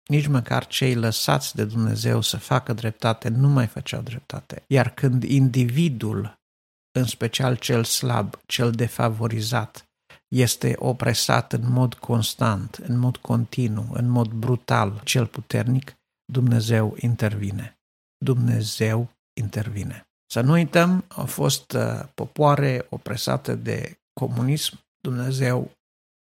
nici 0.10 0.28
măcar 0.28 0.68
cei 0.68 0.96
lăsați 0.96 1.56
de 1.56 1.66
Dumnezeu 1.66 2.22
să 2.22 2.38
facă 2.38 2.74
dreptate 2.74 3.30
nu 3.30 3.48
mai 3.48 3.68
făceau 3.68 4.02
dreptate. 4.02 4.64
Iar 4.68 4.94
când 4.94 5.24
individul, 5.24 6.40
în 6.92 7.06
special 7.06 7.56
cel 7.56 7.84
slab, 7.84 8.36
cel 8.46 8.72
defavorizat, 8.72 9.90
este 10.28 10.76
opresat 10.78 11.54
în 11.54 11.72
mod 11.72 11.94
constant, 11.94 12.76
în 12.76 12.98
mod 12.98 13.18
continuu, 13.18 13.88
în 13.92 14.08
mod 14.08 14.28
brutal, 14.28 15.02
cel 15.04 15.26
puternic, 15.26 15.94
Dumnezeu 16.32 16.96
intervine. 17.00 17.80
Dumnezeu 18.26 19.10
intervine. 19.34 20.08
Să 20.32 20.42
nu 20.42 20.52
uităm, 20.52 21.06
au 21.08 21.26
fost 21.26 21.72
uh, 21.72 22.04
popoare 22.14 22.86
opresate 22.90 23.56
de 23.56 24.00
comunism, 24.14 24.80
Dumnezeu 25.02 25.72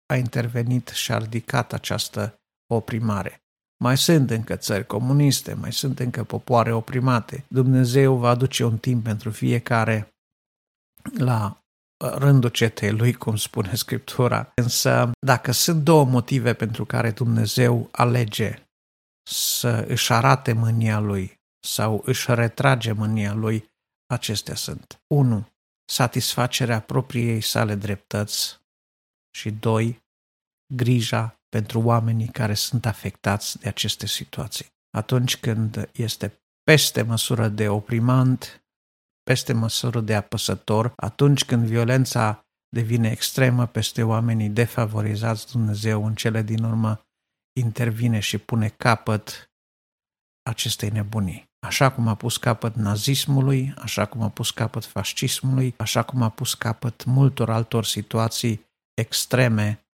a 0.07 0.17
intervenit 0.17 0.89
și 0.89 1.13
a 1.13 1.19
ridicat 1.19 1.73
această 1.73 2.41
oprimare. 2.67 3.41
Mai 3.79 3.97
sunt 3.97 4.31
încă 4.31 4.57
țări 4.57 4.87
comuniste, 4.87 5.55
mai 5.55 5.73
sunt 5.73 5.99
încă 5.99 6.25
popoare 6.25 6.73
oprimate. 6.73 7.45
Dumnezeu 7.49 8.17
va 8.17 8.29
aduce 8.29 8.65
un 8.65 8.79
timp 8.79 9.05
pentru 9.05 9.31
fiecare 9.31 10.09
la 11.19 11.61
rândul 11.99 12.51
cetei 12.51 12.91
lui, 12.91 13.13
cum 13.13 13.37
spune 13.37 13.75
Scriptura. 13.75 14.53
Însă, 14.55 15.11
dacă 15.19 15.53
sunt 15.53 15.83
două 15.83 16.05
motive 16.05 16.55
pentru 16.55 16.85
care 16.85 17.11
Dumnezeu 17.11 17.89
alege 17.91 18.69
să 19.29 19.85
își 19.89 20.13
arate 20.13 20.53
mânia 20.53 20.99
lui 20.99 21.41
sau 21.67 22.03
își 22.05 22.35
retrage 22.35 22.93
mânia 22.93 23.33
lui, 23.35 23.69
acestea 24.07 24.55
sunt. 24.55 25.01
1. 25.07 25.47
Satisfacerea 25.91 26.81
propriei 26.81 27.41
sale 27.41 27.75
dreptăți 27.75 28.59
și 29.37 29.51
2. 29.51 30.03
Grija 30.75 31.41
pentru 31.49 31.81
oamenii 31.81 32.29
care 32.29 32.55
sunt 32.55 32.87
afectați 32.87 33.59
de 33.59 33.69
aceste 33.69 34.07
situații. 34.07 34.67
Atunci 34.91 35.37
când 35.37 35.91
este 35.93 36.41
peste 36.63 37.03
măsură 37.03 37.49
de 37.49 37.69
oprimant, 37.69 38.65
peste 39.23 39.53
măsură 39.53 40.01
de 40.01 40.15
apăsător, 40.15 40.93
atunci 40.97 41.45
când 41.45 41.67
violența 41.67 42.47
devine 42.69 43.11
extremă 43.11 43.67
peste 43.67 44.03
oamenii 44.03 44.49
defavorizați, 44.49 45.53
Dumnezeu 45.53 46.07
în 46.07 46.15
cele 46.15 46.43
din 46.43 46.65
urmă 46.65 47.01
intervine 47.61 48.19
și 48.19 48.39
pune 48.39 48.69
capăt 48.69 49.51
acestei 50.43 50.91
nebunii. 50.91 51.45
Așa 51.67 51.91
cum 51.91 52.09
a 52.09 52.15
pus 52.15 52.37
capăt 52.37 52.75
nazismului, 52.75 53.75
așa 53.79 54.07
cum 54.07 54.23
a 54.23 54.29
pus 54.29 54.51
capăt 54.51 54.85
fascismului, 54.85 55.75
așa 55.77 56.03
cum 56.03 56.23
a 56.23 56.29
pus 56.29 56.55
capăt 56.55 57.05
multor 57.05 57.51
altor 57.51 57.85
situații 57.85 58.65
extreme 59.01 59.87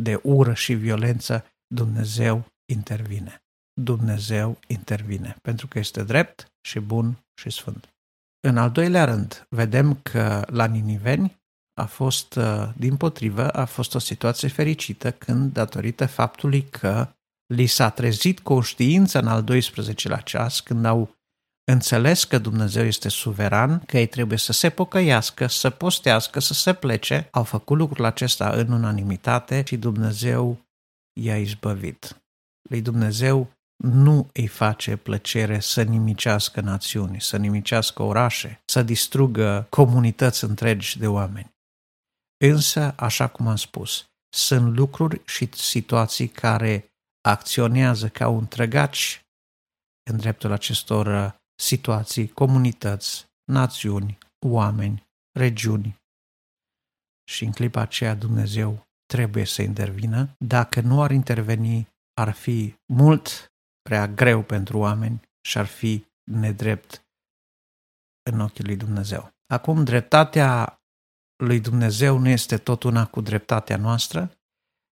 de 0.00 0.20
ură 0.22 0.54
și 0.54 0.74
violență, 0.74 1.44
Dumnezeu 1.74 2.46
intervine. 2.72 3.42
Dumnezeu 3.80 4.58
intervine, 4.66 5.36
pentru 5.42 5.66
că 5.66 5.78
este 5.78 6.02
drept 6.02 6.52
și 6.60 6.78
bun 6.78 7.24
și 7.34 7.50
sfânt. 7.50 7.88
În 8.40 8.56
al 8.56 8.70
doilea 8.70 9.04
rând, 9.04 9.46
vedem 9.48 9.94
că 9.94 10.44
la 10.46 10.64
Niniveni 10.64 11.38
a 11.74 11.84
fost, 11.84 12.34
uh, 12.34 12.68
din 12.76 12.96
potrivă, 12.96 13.50
a 13.50 13.64
fost 13.64 13.94
o 13.94 13.98
situație 13.98 14.48
fericită 14.48 15.12
când, 15.12 15.52
datorită 15.52 16.06
faptului 16.06 16.62
că 16.62 17.08
li 17.54 17.66
s-a 17.66 17.90
trezit 17.90 18.40
conștiința 18.40 19.18
în 19.18 19.26
al 19.26 19.44
12-lea 19.44 20.22
ceas, 20.24 20.60
când 20.60 20.84
au 20.84 21.19
înțeles 21.70 22.24
că 22.24 22.38
Dumnezeu 22.38 22.84
este 22.84 23.08
suveran, 23.08 23.80
că 23.86 23.98
ei 23.98 24.06
trebuie 24.06 24.38
să 24.38 24.52
se 24.52 24.70
pocăiască, 24.70 25.46
să 25.46 25.70
postească, 25.70 26.40
să 26.40 26.54
se 26.54 26.74
plece, 26.74 27.28
au 27.30 27.44
făcut 27.44 27.78
lucrul 27.78 28.04
acesta 28.04 28.50
în 28.50 28.72
unanimitate 28.72 29.62
și 29.66 29.76
Dumnezeu 29.76 30.66
i-a 31.20 31.38
izbăvit. 31.38 32.22
Lui 32.68 32.80
Dumnezeu 32.80 33.52
nu 33.84 34.30
îi 34.32 34.46
face 34.46 34.96
plăcere 34.96 35.60
să 35.60 35.82
nimicească 35.82 36.60
națiuni, 36.60 37.20
să 37.20 37.36
nimicească 37.36 38.02
orașe, 38.02 38.60
să 38.64 38.82
distrugă 38.82 39.66
comunități 39.68 40.44
întregi 40.44 40.98
de 40.98 41.06
oameni. 41.06 41.50
Însă, 42.44 42.94
așa 42.96 43.28
cum 43.28 43.46
am 43.46 43.56
spus, 43.56 44.04
sunt 44.34 44.76
lucruri 44.76 45.20
și 45.24 45.48
situații 45.52 46.28
care 46.28 46.92
acționează 47.20 48.08
ca 48.08 48.28
un 48.28 48.46
trăgaci 48.46 49.24
în 50.10 50.16
dreptul 50.16 50.52
acestor 50.52 51.38
situații, 51.60 52.28
comunități, 52.28 53.26
națiuni, 53.44 54.18
oameni, 54.46 55.08
regiuni. 55.32 55.96
Și 57.24 57.44
în 57.44 57.52
clipa 57.52 57.80
aceea 57.80 58.14
Dumnezeu 58.14 58.86
trebuie 59.06 59.44
să 59.44 59.62
intervină. 59.62 60.34
Dacă 60.38 60.80
nu 60.80 61.02
ar 61.02 61.10
interveni, 61.10 61.88
ar 62.14 62.30
fi 62.30 62.74
mult 62.86 63.52
prea 63.82 64.08
greu 64.08 64.42
pentru 64.42 64.78
oameni 64.78 65.20
și 65.40 65.58
ar 65.58 65.66
fi 65.66 66.04
nedrept 66.30 67.04
în 68.30 68.40
ochii 68.40 68.64
lui 68.64 68.76
Dumnezeu. 68.76 69.30
Acum, 69.46 69.84
dreptatea 69.84 70.80
lui 71.36 71.60
Dumnezeu 71.60 72.18
nu 72.18 72.28
este 72.28 72.58
tot 72.58 72.82
una 72.82 73.06
cu 73.06 73.20
dreptatea 73.20 73.76
noastră, 73.76 74.30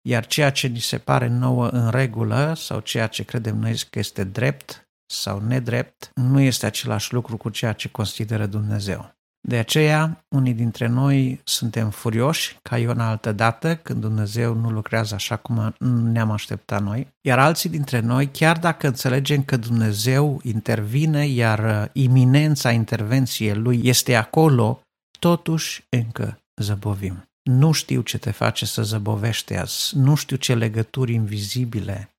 iar 0.08 0.26
ceea 0.26 0.52
ce 0.52 0.66
ni 0.66 0.78
se 0.78 0.98
pare 0.98 1.26
nouă 1.26 1.68
în 1.68 1.90
regulă 1.90 2.54
sau 2.54 2.80
ceea 2.80 3.06
ce 3.06 3.24
credem 3.24 3.56
noi 3.56 3.78
că 3.90 3.98
este 3.98 4.24
drept, 4.24 4.85
sau 5.06 5.40
nedrept 5.40 6.10
nu 6.14 6.40
este 6.40 6.66
același 6.66 7.12
lucru 7.12 7.36
cu 7.36 7.48
ceea 7.48 7.72
ce 7.72 7.88
consideră 7.88 8.46
Dumnezeu. 8.46 9.14
De 9.48 9.56
aceea, 9.56 10.24
unii 10.28 10.54
dintre 10.54 10.86
noi 10.86 11.40
suntem 11.44 11.90
furioși, 11.90 12.58
ca 12.62 12.78
Iona 12.78 13.08
altă 13.08 13.32
dată, 13.32 13.76
când 13.76 14.00
Dumnezeu 14.00 14.54
nu 14.54 14.70
lucrează 14.70 15.14
așa 15.14 15.36
cum 15.36 15.74
ne-am 15.78 16.30
așteptat 16.30 16.82
noi, 16.82 17.14
iar 17.20 17.38
alții 17.38 17.68
dintre 17.68 18.00
noi, 18.00 18.28
chiar 18.30 18.58
dacă 18.58 18.86
înțelegem 18.86 19.42
că 19.42 19.56
Dumnezeu 19.56 20.40
intervine, 20.42 21.26
iar 21.26 21.82
uh, 21.82 21.88
iminența 21.92 22.70
intervenției 22.70 23.54
Lui 23.54 23.80
este 23.84 24.14
acolo, 24.14 24.80
totuși 25.18 25.84
încă 25.88 26.38
zăbovim. 26.60 27.28
Nu 27.42 27.72
știu 27.72 28.00
ce 28.00 28.18
te 28.18 28.30
face 28.30 28.66
să 28.66 28.82
zăbovești 28.82 29.54
azi, 29.54 29.96
nu 29.96 30.14
știu 30.14 30.36
ce 30.36 30.54
legături 30.54 31.12
invizibile 31.12 32.15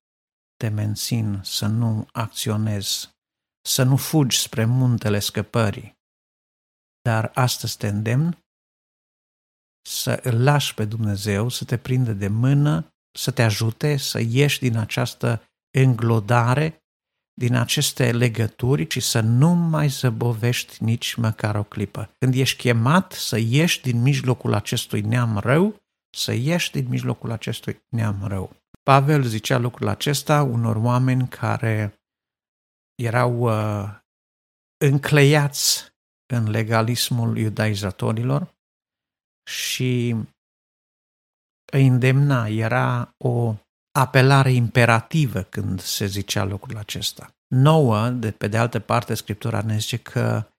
te 0.58 0.68
mențin 0.68 1.40
să 1.44 1.66
nu 1.66 2.08
acționezi, 2.12 3.10
să 3.62 3.82
nu 3.82 3.96
fugi 3.96 4.38
spre 4.38 4.64
muntele 4.64 5.18
scăpării, 5.18 5.96
dar 7.02 7.30
astăzi 7.34 7.76
te 7.76 7.88
îndemn 7.88 8.38
să 9.88 10.20
îl 10.22 10.42
lași 10.42 10.74
pe 10.74 10.84
Dumnezeu 10.84 11.48
să 11.48 11.64
te 11.64 11.76
prindă 11.76 12.12
de 12.12 12.28
mână, 12.28 12.88
să 13.18 13.30
te 13.30 13.42
ajute 13.42 13.96
să 13.96 14.20
ieși 14.28 14.58
din 14.58 14.76
această 14.76 15.42
înglodare, 15.78 16.82
din 17.34 17.54
aceste 17.54 18.12
legături 18.12 18.86
și 18.90 19.00
să 19.00 19.20
nu 19.20 19.48
mai 19.48 19.88
zăbovești 19.88 20.84
nici 20.84 21.14
măcar 21.14 21.54
o 21.54 21.62
clipă. 21.62 22.10
Când 22.18 22.34
ești 22.34 22.56
chemat 22.56 23.12
să 23.12 23.38
ieși 23.38 23.80
din 23.80 24.02
mijlocul 24.02 24.54
acestui 24.54 25.00
neam 25.00 25.38
rău, 25.38 25.76
să 26.16 26.32
ieși 26.32 26.70
din 26.70 26.88
mijlocul 26.88 27.30
acestui 27.30 27.80
neam 27.88 28.24
rău. 28.26 28.56
Pavel 28.88 29.22
zicea 29.22 29.58
lucrul 29.58 29.88
acesta 29.88 30.42
unor 30.42 30.76
oameni 30.76 31.28
care 31.28 32.00
erau 33.02 33.40
uh, 33.40 33.98
încleiați 34.84 35.92
în 36.32 36.50
legalismul 36.50 37.36
iudaizatorilor 37.36 38.54
și 39.50 40.16
îi 41.72 41.86
îndemna, 41.86 42.46
era 42.46 43.14
o 43.16 43.54
apelare 43.98 44.52
imperativă 44.52 45.42
când 45.42 45.80
se 45.80 46.06
zicea 46.06 46.44
lucrul 46.44 46.76
acesta. 46.76 47.34
Nouă, 47.54 48.08
de 48.08 48.30
pe 48.30 48.48
de 48.48 48.58
altă 48.58 48.78
parte, 48.78 49.14
Scriptura 49.14 49.62
ne 49.62 49.78
zice 49.78 49.96
că 49.96 50.50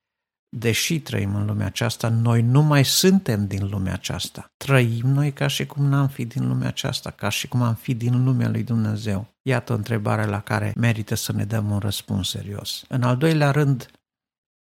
deși 0.50 1.00
trăim 1.00 1.36
în 1.36 1.46
lumea 1.46 1.66
aceasta, 1.66 2.10
noi 2.10 2.42
nu 2.42 2.62
mai 2.62 2.86
suntem 2.86 3.48
din 3.48 3.70
lumea 3.70 3.94
aceasta. 3.94 4.52
Trăim 4.58 5.08
noi 5.08 5.34
ca 5.34 5.48
și 5.48 5.66
cum 5.66 5.86
n-am 5.86 6.08
fi 6.08 6.26
din 6.26 6.48
lumea 6.48 6.68
aceasta, 6.68 7.12
ca 7.12 7.30
și 7.30 7.48
cum 7.48 7.62
am 7.62 7.74
fi 7.74 7.94
din 7.94 8.24
lumea 8.24 8.50
lui 8.50 8.64
Dumnezeu. 8.64 9.28
Iată 9.42 9.74
o 9.74 9.76
întrebare 9.76 10.26
la 10.26 10.42
care 10.42 10.74
merită 10.76 11.16
să 11.16 11.32
ne 11.32 11.46
dăm 11.46 11.72
un 11.72 11.80
răspuns 11.80 12.30
serios. 12.30 12.86
În 12.88 13.04
al 13.04 13.18
doilea 13.18 13.52
rând, 13.52 13.92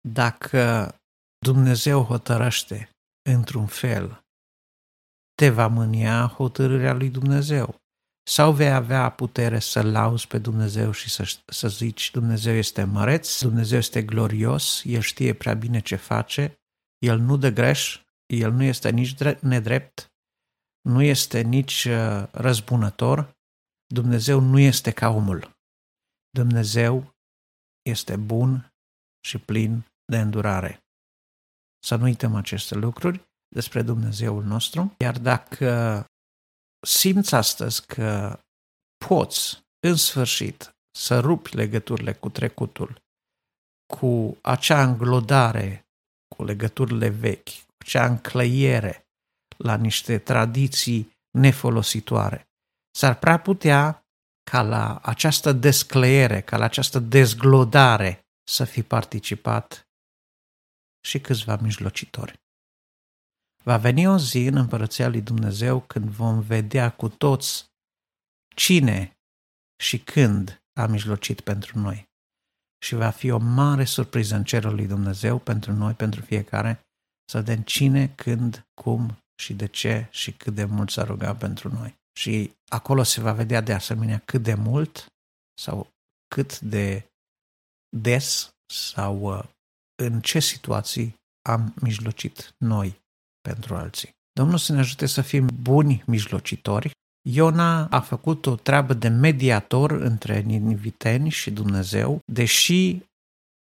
dacă 0.07 0.95
Dumnezeu 1.37 2.03
hotărăște 2.03 2.89
într-un 3.29 3.65
fel, 3.65 4.23
te 5.35 5.49
va 5.49 5.67
mânia 5.67 6.27
hotărârea 6.27 6.93
lui 6.93 7.09
Dumnezeu. 7.09 7.75
Sau 8.25 8.53
vei 8.53 8.71
avea 8.71 9.09
putere 9.09 9.59
să 9.59 9.81
lauzi 9.81 10.27
pe 10.27 10.37
Dumnezeu 10.37 10.91
și 10.91 11.09
să, 11.09 11.37
să 11.45 11.67
zici 11.67 12.11
Dumnezeu 12.11 12.53
este 12.53 12.83
măreț, 12.83 13.39
Dumnezeu 13.39 13.77
este 13.77 14.03
glorios, 14.03 14.81
El 14.85 15.01
știe 15.01 15.33
prea 15.33 15.53
bine 15.53 15.79
ce 15.79 15.95
face, 15.95 16.59
El 16.97 17.19
nu 17.19 17.37
dă 17.37 17.49
greș, 17.49 18.01
El 18.25 18.51
nu 18.51 18.63
este 18.63 18.89
nici 18.89 19.15
nedrept, 19.39 20.11
nu 20.81 21.01
este 21.01 21.41
nici 21.41 21.85
uh, 21.85 22.27
răzbunător, 22.31 23.31
Dumnezeu 23.85 24.39
nu 24.39 24.59
este 24.59 24.91
ca 24.91 25.09
omul. 25.09 25.51
Dumnezeu 26.29 27.15
este 27.81 28.15
bun 28.15 28.73
și 29.25 29.37
plin 29.37 29.85
de 30.05 30.19
îndurare. 30.19 30.83
Să 31.83 31.95
nu 31.95 32.03
uităm 32.03 32.35
aceste 32.35 32.75
lucruri 32.75 33.23
despre 33.47 33.81
Dumnezeul 33.81 34.43
nostru, 34.43 34.95
iar 34.97 35.19
dacă 35.19 36.05
simți 36.85 37.35
astăzi 37.35 37.85
că 37.85 38.39
poți, 39.05 39.63
în 39.87 39.95
sfârșit, 39.95 40.75
să 40.97 41.19
rupi 41.19 41.55
legăturile 41.55 42.13
cu 42.13 42.29
trecutul, 42.29 43.01
cu 43.93 44.37
acea 44.41 44.83
înglodare 44.83 45.85
cu 46.35 46.43
legăturile 46.43 47.09
vechi, 47.09 47.49
cu 47.49 47.73
acea 47.77 48.05
înclăiere 48.05 49.07
la 49.57 49.75
niște 49.75 50.17
tradiții 50.17 51.11
nefolositoare. 51.37 52.47
S-ar 52.97 53.19
prea 53.19 53.39
putea 53.39 54.05
ca 54.51 54.61
la 54.61 54.99
această 55.03 55.51
desclăiere, 55.51 56.41
ca 56.41 56.57
la 56.57 56.63
această 56.63 56.99
dezglodare 56.99 58.25
să 58.43 58.63
fi 58.63 58.83
participat 58.83 59.87
și 61.05 61.19
câțiva 61.19 61.55
mijlocitori. 61.55 62.42
Va 63.63 63.77
veni 63.77 64.07
o 64.07 64.17
zi 64.17 64.45
în 64.45 64.55
împărăția 64.55 65.07
lui 65.07 65.21
Dumnezeu 65.21 65.79
când 65.79 66.09
vom 66.09 66.39
vedea 66.39 66.91
cu 66.91 67.09
toți 67.09 67.65
cine 68.55 69.17
și 69.83 69.99
când 69.99 70.61
a 70.73 70.85
mijlocit 70.85 71.41
pentru 71.41 71.79
noi. 71.79 72.07
Și 72.85 72.95
va 72.95 73.09
fi 73.09 73.29
o 73.29 73.37
mare 73.37 73.83
surpriză 73.83 74.35
în 74.35 74.43
cerul 74.43 74.75
lui 74.75 74.87
Dumnezeu 74.87 75.39
pentru 75.39 75.73
noi, 75.73 75.93
pentru 75.93 76.21
fiecare, 76.21 76.79
să 77.29 77.37
vedem 77.37 77.61
cine, 77.61 78.07
când, 78.07 78.67
cum 78.73 79.17
și 79.35 79.53
de 79.53 79.65
ce 79.65 80.07
și 80.11 80.31
cât 80.31 80.53
de 80.53 80.65
mult 80.65 80.89
s-a 80.89 81.03
rugat 81.03 81.37
pentru 81.37 81.73
noi. 81.73 81.95
Și 82.17 82.53
acolo 82.67 83.03
se 83.03 83.21
va 83.21 83.33
vedea 83.33 83.61
de 83.61 83.73
asemenea 83.73 84.21
cât 84.25 84.43
de 84.43 84.53
mult 84.53 85.05
sau 85.61 85.87
cât 86.27 86.59
de 86.59 87.05
des 87.97 88.53
sau 88.65 89.37
uh, 89.37 89.43
în 89.95 90.21
ce 90.21 90.39
situații 90.39 91.15
am 91.49 91.73
mijlocit 91.81 92.53
noi 92.57 93.01
pentru 93.49 93.75
alții. 93.75 94.09
Domnul 94.31 94.57
să 94.57 94.73
ne 94.73 94.79
ajute 94.79 95.05
să 95.05 95.21
fim 95.21 95.49
buni 95.61 96.03
mijlocitori. 96.05 96.91
Iona 97.29 97.87
a 97.87 97.99
făcut 97.99 98.45
o 98.45 98.55
treabă 98.55 98.93
de 98.93 99.07
mediator 99.07 99.91
între 99.91 100.39
niniviteni 100.39 101.29
și 101.29 101.51
Dumnezeu, 101.51 102.19
deși 102.25 102.97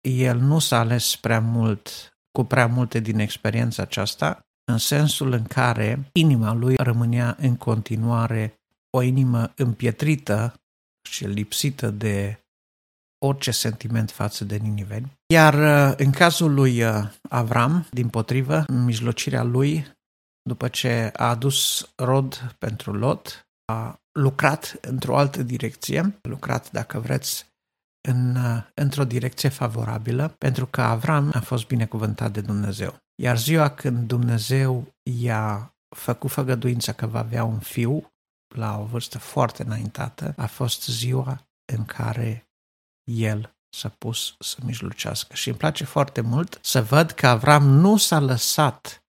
el 0.08 0.38
nu 0.38 0.58
s-a 0.58 0.78
ales 0.78 1.16
prea 1.16 1.40
mult, 1.40 2.12
cu 2.30 2.44
prea 2.44 2.66
multe 2.66 3.00
din 3.00 3.18
experiența 3.18 3.82
aceasta, 3.82 4.40
în 4.70 4.78
sensul 4.78 5.32
în 5.32 5.44
care 5.44 6.10
inima 6.12 6.52
lui 6.52 6.76
rămânea 6.76 7.36
în 7.38 7.56
continuare 7.56 8.54
o 8.90 9.02
inimă 9.02 9.52
împietrită 9.56 10.54
și 11.08 11.24
lipsită 11.24 11.90
de 11.90 12.40
orice 13.18 13.50
sentiment 13.50 14.10
față 14.10 14.44
de 14.44 14.56
niniveni. 14.56 15.17
Iar 15.34 15.54
uh, 15.54 15.94
în 15.96 16.10
cazul 16.10 16.54
lui 16.54 16.82
uh, 16.82 17.10
Avram, 17.28 17.86
din 17.90 18.08
potrivă, 18.08 18.64
în 18.66 18.84
mijlocirea 18.84 19.42
lui, 19.42 19.86
după 20.42 20.68
ce 20.68 21.10
a 21.16 21.28
adus 21.28 21.90
rod 21.96 22.54
pentru 22.58 22.92
Lot, 22.92 23.48
a 23.64 24.00
lucrat 24.12 24.78
într-o 24.80 25.16
altă 25.16 25.42
direcție, 25.42 26.00
a 26.00 26.28
lucrat, 26.28 26.70
dacă 26.70 27.00
vreți, 27.00 27.46
în, 28.08 28.36
uh, 28.36 28.62
într-o 28.74 29.04
direcție 29.04 29.48
favorabilă, 29.48 30.28
pentru 30.28 30.66
că 30.66 30.80
Avram 30.82 31.30
a 31.34 31.40
fost 31.40 31.66
binecuvântat 31.66 32.32
de 32.32 32.40
Dumnezeu. 32.40 32.96
Iar 33.22 33.38
ziua 33.38 33.70
când 33.70 34.06
Dumnezeu 34.06 34.94
i-a 35.02 35.74
făcut 35.96 36.30
făgăduința 36.30 36.92
că 36.92 37.06
va 37.06 37.18
avea 37.18 37.44
un 37.44 37.58
fiu, 37.58 38.12
la 38.54 38.78
o 38.78 38.84
vârstă 38.84 39.18
foarte 39.18 39.62
înaintată, 39.62 40.34
a 40.36 40.46
fost 40.46 40.84
ziua 40.84 41.48
în 41.72 41.84
care 41.84 42.48
el 43.10 43.57
s-a 43.68 43.88
pus 43.88 44.34
să 44.38 44.58
mijlocească. 44.64 45.34
Și 45.34 45.48
îmi 45.48 45.58
place 45.58 45.84
foarte 45.84 46.20
mult 46.20 46.58
să 46.62 46.82
văd 46.82 47.10
că 47.10 47.26
Avram 47.26 47.68
nu 47.68 47.96
s-a 47.96 48.20
lăsat 48.20 49.02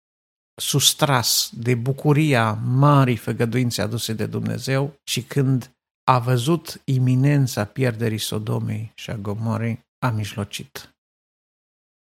sustras 0.59 1.49
de 1.53 1.75
bucuria 1.75 2.53
marii 2.53 3.15
făgăduințe 3.15 3.81
aduse 3.81 4.13
de 4.13 4.25
Dumnezeu 4.25 4.99
și 5.03 5.23
când 5.23 5.71
a 6.03 6.19
văzut 6.19 6.81
iminența 6.83 7.65
pierderii 7.65 8.17
Sodomei 8.17 8.91
și 8.95 9.09
a 9.09 9.15
Gomorei, 9.15 9.87
a 9.99 10.09
mijlocit. 10.09 10.95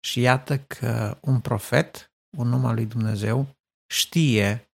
Și 0.01 0.21
iată 0.21 0.59
că 0.59 1.19
un 1.21 1.41
profet, 1.41 2.13
un 2.37 2.53
om 2.53 2.65
al 2.65 2.75
lui 2.75 2.87
Dumnezeu, 2.87 3.57
știe 3.93 4.71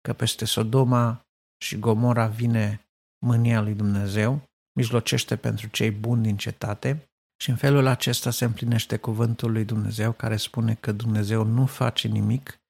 că 0.00 0.12
peste 0.12 0.44
Sodoma 0.44 1.26
și 1.62 1.78
Gomora 1.78 2.26
vine 2.26 2.88
mânia 3.18 3.60
lui 3.60 3.74
Dumnezeu 3.74 4.47
mijlocește 4.78 5.36
pentru 5.36 5.68
cei 5.68 5.90
buni 5.90 6.22
din 6.22 6.36
cetate 6.36 7.10
și 7.40 7.50
în 7.50 7.56
felul 7.56 7.86
acesta 7.86 8.30
se 8.30 8.44
împlinește 8.44 8.96
cuvântul 8.96 9.52
lui 9.52 9.64
Dumnezeu 9.64 10.12
care 10.12 10.36
spune 10.36 10.74
că 10.74 10.92
Dumnezeu 10.92 11.42
nu 11.44 11.66
face 11.66 12.08
nimic 12.08 12.60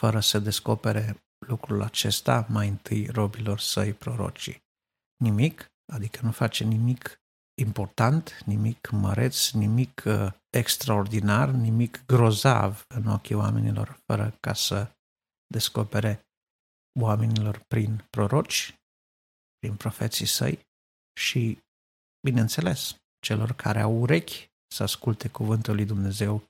fără 0.00 0.20
să 0.20 0.38
descopere 0.38 1.24
lucrul 1.46 1.82
acesta 1.82 2.46
mai 2.48 2.68
întâi 2.68 3.06
robilor 3.06 3.58
săi 3.58 3.92
prorocii. 3.92 4.62
Nimic, 5.16 5.72
adică 5.92 6.20
nu 6.22 6.30
face 6.30 6.64
nimic 6.64 7.20
important, 7.60 8.42
nimic 8.46 8.90
măreț, 8.90 9.50
nimic 9.50 10.02
uh, 10.06 10.32
extraordinar, 10.50 11.48
nimic 11.48 12.06
grozav 12.06 12.84
în 12.88 13.06
ochii 13.06 13.34
oamenilor, 13.34 14.00
fără 14.06 14.36
ca 14.40 14.52
să 14.52 14.90
descopere 15.46 16.26
oamenilor 17.00 17.58
prin 17.58 18.06
proroci, 18.10 18.74
prin 19.58 19.76
profeții 19.76 20.26
săi, 20.26 20.72
și, 21.14 21.58
bineînțeles, 22.20 22.96
celor 23.20 23.52
care 23.52 23.80
au 23.80 24.00
urechi 24.00 24.48
să 24.66 24.82
asculte 24.82 25.28
cuvântul 25.28 25.74
lui 25.74 25.84
Dumnezeu 25.84 26.42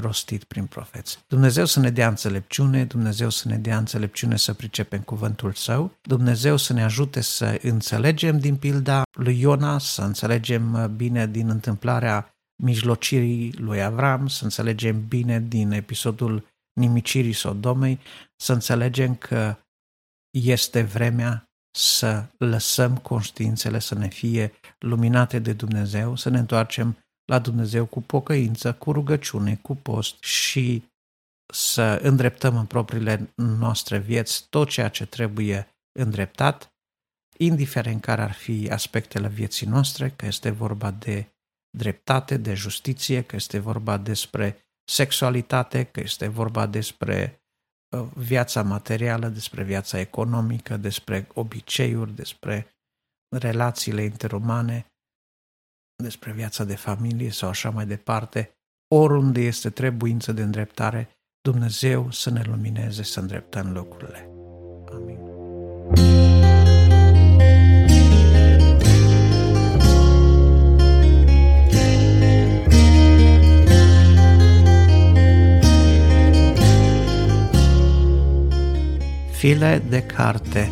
rostit 0.00 0.44
prin 0.44 0.66
profeți. 0.66 1.18
Dumnezeu 1.26 1.64
să 1.64 1.80
ne 1.80 1.90
dea 1.90 2.08
înțelepciune, 2.08 2.84
Dumnezeu 2.84 3.30
să 3.30 3.48
ne 3.48 3.56
dea 3.56 3.78
înțelepciune 3.78 4.36
să 4.36 4.54
pricepem 4.54 5.00
cuvântul 5.00 5.52
său, 5.52 5.96
Dumnezeu 6.02 6.56
să 6.56 6.72
ne 6.72 6.82
ajute 6.82 7.20
să 7.20 7.58
înțelegem 7.62 8.38
din 8.38 8.56
pilda 8.56 9.02
lui 9.18 9.40
Iona, 9.40 9.78
să 9.78 10.02
înțelegem 10.02 10.96
bine 10.96 11.26
din 11.26 11.48
întâmplarea 11.48 12.30
mijlocirii 12.62 13.52
lui 13.52 13.82
Avram, 13.82 14.26
să 14.26 14.44
înțelegem 14.44 15.06
bine 15.06 15.40
din 15.40 15.70
episodul 15.70 16.46
nimicirii 16.80 17.32
Sodomei, 17.32 17.98
să 18.36 18.52
înțelegem 18.52 19.14
că 19.14 19.56
este 20.30 20.82
vremea 20.82 21.47
să 21.70 22.26
lăsăm 22.38 22.96
conștiințele 22.96 23.78
să 23.78 23.94
ne 23.94 24.08
fie 24.08 24.52
luminate 24.78 25.38
de 25.38 25.52
Dumnezeu, 25.52 26.16
să 26.16 26.28
ne 26.28 26.38
întoarcem 26.38 26.98
la 27.24 27.38
Dumnezeu 27.38 27.86
cu 27.86 28.00
pocăință, 28.00 28.74
cu 28.74 28.92
rugăciune, 28.92 29.58
cu 29.62 29.76
post 29.76 30.22
și 30.22 30.82
să 31.52 31.98
îndreptăm 32.02 32.56
în 32.56 32.66
propriile 32.66 33.32
noastre 33.34 33.98
vieți 33.98 34.46
tot 34.50 34.68
ceea 34.68 34.88
ce 34.88 35.06
trebuie 35.06 35.68
îndreptat, 35.98 36.72
indiferent 37.36 38.00
care 38.00 38.22
ar 38.22 38.32
fi 38.32 38.68
aspectele 38.70 39.28
vieții 39.28 39.66
noastre, 39.66 40.10
că 40.10 40.26
este 40.26 40.50
vorba 40.50 40.90
de 40.90 41.26
dreptate, 41.70 42.36
de 42.36 42.54
justiție, 42.54 43.22
că 43.22 43.36
este 43.36 43.58
vorba 43.58 43.96
despre 43.96 44.58
sexualitate, 44.84 45.84
că 45.84 46.00
este 46.00 46.26
vorba 46.26 46.66
despre 46.66 47.32
uh, 47.32 47.47
viața 48.14 48.62
materială, 48.62 49.28
despre 49.28 49.62
viața 49.62 49.98
economică, 50.00 50.76
despre 50.76 51.28
obiceiuri, 51.34 52.14
despre 52.14 52.66
relațiile 53.36 54.02
interumane, 54.02 54.86
despre 56.02 56.32
viața 56.32 56.64
de 56.64 56.76
familie 56.76 57.30
sau 57.30 57.48
așa 57.48 57.70
mai 57.70 57.86
departe, 57.86 58.52
oriunde 58.94 59.40
este 59.40 59.70
trebuință 59.70 60.32
de 60.32 60.42
îndreptare, 60.42 61.08
Dumnezeu 61.40 62.10
să 62.10 62.30
ne 62.30 62.42
lumineze 62.44 63.02
să 63.02 63.20
îndreptăm 63.20 63.72
lucrurile. 63.72 64.28
Amin. 64.92 65.27
File 79.38 79.78
de 79.78 80.06
carte 80.06 80.70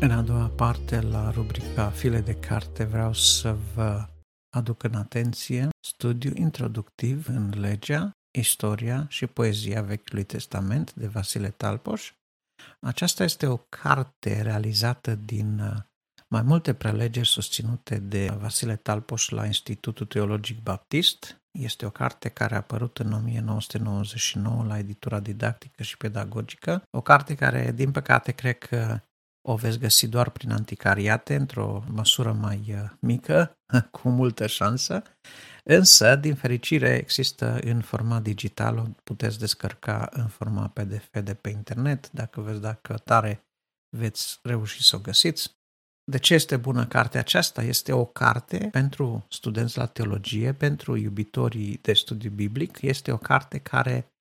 În 0.00 0.10
a 0.10 0.22
doua 0.22 0.46
parte, 0.56 1.00
la 1.00 1.30
rubrica 1.30 1.90
File 1.90 2.20
de 2.20 2.34
carte, 2.34 2.84
vreau 2.84 3.12
să 3.12 3.56
vă 3.74 4.08
aduc 4.56 4.82
în 4.82 4.94
atenție 4.94 5.68
studiu 5.86 6.32
introductiv 6.34 7.28
în 7.28 7.52
legea, 7.56 8.10
istoria 8.38 9.06
și 9.08 9.26
poezia 9.26 9.82
Vechiului 9.82 10.24
Testament 10.24 10.94
de 10.94 11.06
Vasile 11.06 11.48
Talpoș. 11.48 12.12
Aceasta 12.80 13.24
este 13.24 13.46
o 13.46 13.56
carte 13.56 14.42
realizată 14.42 15.14
din 15.14 15.58
uh, 15.58 15.90
mai 16.32 16.42
multe 16.42 16.74
prelegeri 16.74 17.26
susținute 17.26 17.98
de 17.98 18.36
Vasile 18.38 18.76
Talpoș 18.76 19.28
la 19.28 19.46
Institutul 19.46 20.06
Teologic 20.06 20.62
Baptist. 20.62 21.42
Este 21.58 21.86
o 21.86 21.90
carte 21.90 22.28
care 22.28 22.54
a 22.54 22.56
apărut 22.56 22.98
în 22.98 23.12
1999 23.12 24.64
la 24.64 24.78
editura 24.78 25.20
didactică 25.20 25.82
și 25.82 25.96
pedagogică. 25.96 26.82
O 26.90 27.00
carte 27.00 27.34
care, 27.34 27.72
din 27.72 27.90
păcate, 27.90 28.32
cred 28.32 28.58
că 28.58 29.00
o 29.48 29.54
veți 29.54 29.78
găsi 29.78 30.08
doar 30.08 30.30
prin 30.30 30.50
anticariate, 30.50 31.34
într-o 31.34 31.84
măsură 31.88 32.32
mai 32.32 32.64
uh, 32.68 32.90
mică, 33.00 33.52
cu 34.00 34.08
multă 34.08 34.46
șansă, 34.46 35.02
însă, 35.64 36.16
din 36.16 36.34
fericire, 36.34 36.96
există 36.96 37.58
în 37.64 37.80
format 37.80 38.22
digital, 38.22 38.78
o 38.78 38.84
puteți 39.04 39.38
descărca 39.38 40.08
în 40.12 40.26
format 40.26 40.72
PDF 40.72 41.20
de 41.22 41.34
pe 41.34 41.48
internet, 41.50 42.10
dacă 42.10 42.40
veți 42.40 42.60
da 42.60 42.74
căutare, 42.74 43.44
veți 43.96 44.38
reuși 44.42 44.82
să 44.82 44.96
o 44.96 44.98
găsiți. 44.98 45.60
De 46.04 46.18
ce 46.18 46.34
este 46.34 46.56
bună 46.56 46.86
cartea 46.86 47.20
aceasta? 47.20 47.62
Este 47.62 47.92
o 47.92 48.04
carte 48.04 48.68
pentru 48.70 49.26
studenți 49.28 49.78
la 49.78 49.86
teologie, 49.86 50.52
pentru 50.52 50.96
iubitorii 50.96 51.78
de 51.82 51.92
studiu 51.92 52.30
biblic. 52.30 52.80
Este 52.80 53.12
o 53.12 53.16
carte 53.16 53.58
care 53.58 54.12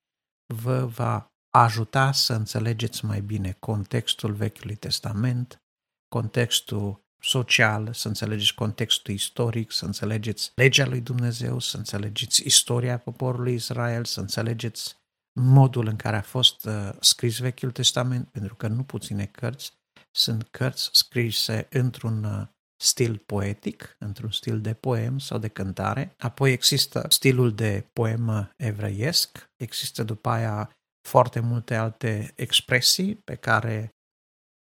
vă 0.53 0.85
va 0.85 1.31
ajuta 1.49 2.11
să 2.11 2.33
înțelegeți 2.33 3.05
mai 3.05 3.21
bine 3.21 3.55
contextul 3.59 4.33
Vechiului 4.33 4.75
Testament, 4.75 5.61
contextul 6.07 7.01
social, 7.19 7.93
să 7.93 8.07
înțelegeți 8.07 8.53
contextul 8.53 9.13
istoric, 9.13 9.71
să 9.71 9.85
înțelegeți 9.85 10.51
legea 10.55 10.87
lui 10.87 11.01
Dumnezeu, 11.01 11.59
să 11.59 11.77
înțelegeți 11.77 12.45
istoria 12.45 12.97
poporului 12.97 13.53
Israel, 13.53 14.05
să 14.05 14.19
înțelegeți 14.19 14.99
modul 15.39 15.87
în 15.87 15.95
care 15.95 16.15
a 16.15 16.21
fost 16.21 16.65
uh, 16.65 16.89
scris 16.99 17.37
Vechiul 17.37 17.71
Testament, 17.71 18.29
pentru 18.29 18.55
că 18.55 18.67
nu 18.67 18.83
puține 18.83 19.25
cărți 19.25 19.79
sunt 20.15 20.47
cărți 20.47 20.89
scrise 20.93 21.67
într-un 21.69 22.23
uh, 22.23 22.47
stil 22.81 23.17
poetic, 23.17 23.95
într-un 23.99 24.31
stil 24.31 24.61
de 24.61 24.73
poem 24.73 25.19
sau 25.19 25.37
de 25.37 25.47
cântare. 25.47 26.15
Apoi 26.17 26.51
există 26.51 27.05
stilul 27.09 27.55
de 27.55 27.89
poemă 27.93 28.51
evreiesc, 28.57 29.51
există 29.55 30.03
după 30.03 30.29
aia 30.29 30.71
foarte 31.07 31.39
multe 31.39 31.75
alte 31.75 32.33
expresii 32.35 33.15
pe 33.15 33.35
care 33.35 33.89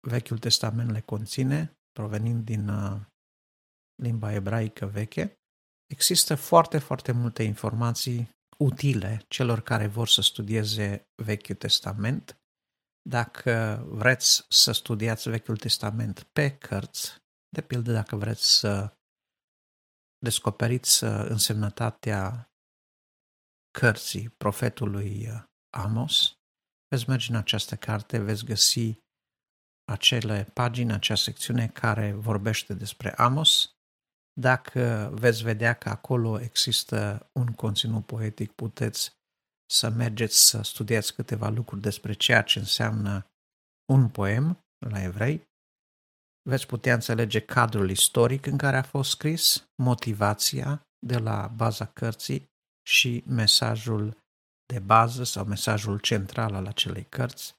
Vechiul 0.07 0.37
Testament 0.37 0.91
le 0.91 1.01
conține, 1.01 1.71
provenind 1.91 2.45
din 2.45 2.67
uh, 2.67 3.01
limba 4.01 4.33
ebraică 4.33 4.85
veche. 4.85 5.33
Există 5.85 6.35
foarte, 6.35 6.77
foarte 6.77 7.11
multe 7.11 7.43
informații 7.43 8.29
utile 8.57 9.21
celor 9.27 9.61
care 9.61 9.87
vor 9.87 10.07
să 10.07 10.21
studieze 10.21 11.07
Vechiul 11.23 11.55
Testament. 11.55 12.37
Dacă 13.09 13.85
vreți 13.87 14.45
să 14.49 14.71
studiați 14.71 15.29
Vechiul 15.29 15.57
Testament 15.57 16.23
pe 16.23 16.57
cărți, 16.57 17.23
de 17.49 17.61
pildă 17.61 17.91
dacă 17.91 18.15
vreți 18.15 18.57
să 18.59 18.97
descoperiți 20.17 21.03
uh, 21.03 21.25
însemnătatea 21.29 22.51
cărții 23.79 24.29
profetului 24.29 25.27
uh, 25.29 25.43
Amos, 25.69 26.39
veți 26.87 27.09
merge 27.09 27.31
în 27.31 27.37
această 27.37 27.75
carte, 27.75 28.19
veți 28.19 28.45
găsi 28.45 29.03
acele 29.91 30.43
pagini, 30.53 30.93
acea 30.93 31.15
secțiune 31.15 31.67
care 31.67 32.11
vorbește 32.11 32.73
despre 32.73 33.13
Amos. 33.13 33.75
Dacă 34.39 35.11
veți 35.13 35.43
vedea 35.43 35.73
că 35.73 35.89
acolo 35.89 36.39
există 36.39 37.29
un 37.33 37.53
conținut 37.53 38.05
poetic, 38.05 38.51
puteți 38.51 39.14
să 39.65 39.89
mergeți 39.89 40.47
să 40.47 40.61
studiați 40.61 41.13
câteva 41.13 41.49
lucruri 41.49 41.81
despre 41.81 42.13
ceea 42.13 42.41
ce 42.41 42.59
înseamnă 42.59 43.25
un 43.91 44.09
poem 44.09 44.65
la 44.85 45.03
evrei. 45.03 45.47
Veți 46.49 46.65
putea 46.65 46.93
înțelege 46.93 47.39
cadrul 47.39 47.89
istoric 47.89 48.45
în 48.45 48.57
care 48.57 48.77
a 48.77 48.83
fost 48.83 49.09
scris, 49.09 49.67
motivația 49.75 50.81
de 51.05 51.17
la 51.17 51.51
baza 51.55 51.85
cărții 51.85 52.49
și 52.87 53.23
mesajul 53.27 54.17
de 54.65 54.79
bază 54.79 55.23
sau 55.23 55.45
mesajul 55.45 55.99
central 55.99 56.53
al 56.53 56.65
acelei 56.65 57.05
cărți, 57.09 57.55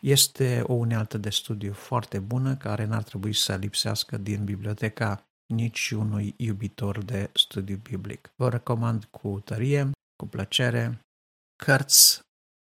este 0.00 0.62
o 0.66 0.72
unealtă 0.72 1.18
de 1.18 1.30
studiu 1.30 1.72
foarte 1.72 2.18
bună 2.18 2.56
care 2.56 2.84
n-ar 2.84 3.02
trebui 3.02 3.32
să 3.32 3.56
lipsească 3.56 4.16
din 4.16 4.44
biblioteca 4.44 5.24
nici 5.54 5.90
unui 5.90 6.34
iubitor 6.36 7.04
de 7.04 7.30
studiu 7.34 7.76
biblic. 7.76 8.32
Vă 8.36 8.48
recomand 8.48 9.04
cu 9.04 9.40
tărie, 9.44 9.90
cu 10.16 10.26
plăcere. 10.26 10.98
Cărți 11.56 12.20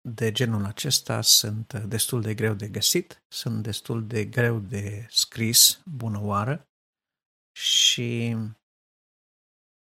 de 0.09 0.31
genul 0.31 0.65
acesta 0.65 1.21
sunt 1.21 1.73
destul 1.73 2.21
de 2.21 2.33
greu 2.33 2.53
de 2.53 2.67
găsit, 2.67 3.23
sunt 3.27 3.63
destul 3.63 4.07
de 4.07 4.25
greu 4.25 4.59
de 4.59 5.07
scris, 5.09 5.81
bună 5.85 6.21
oară, 6.21 6.67
și 7.57 8.35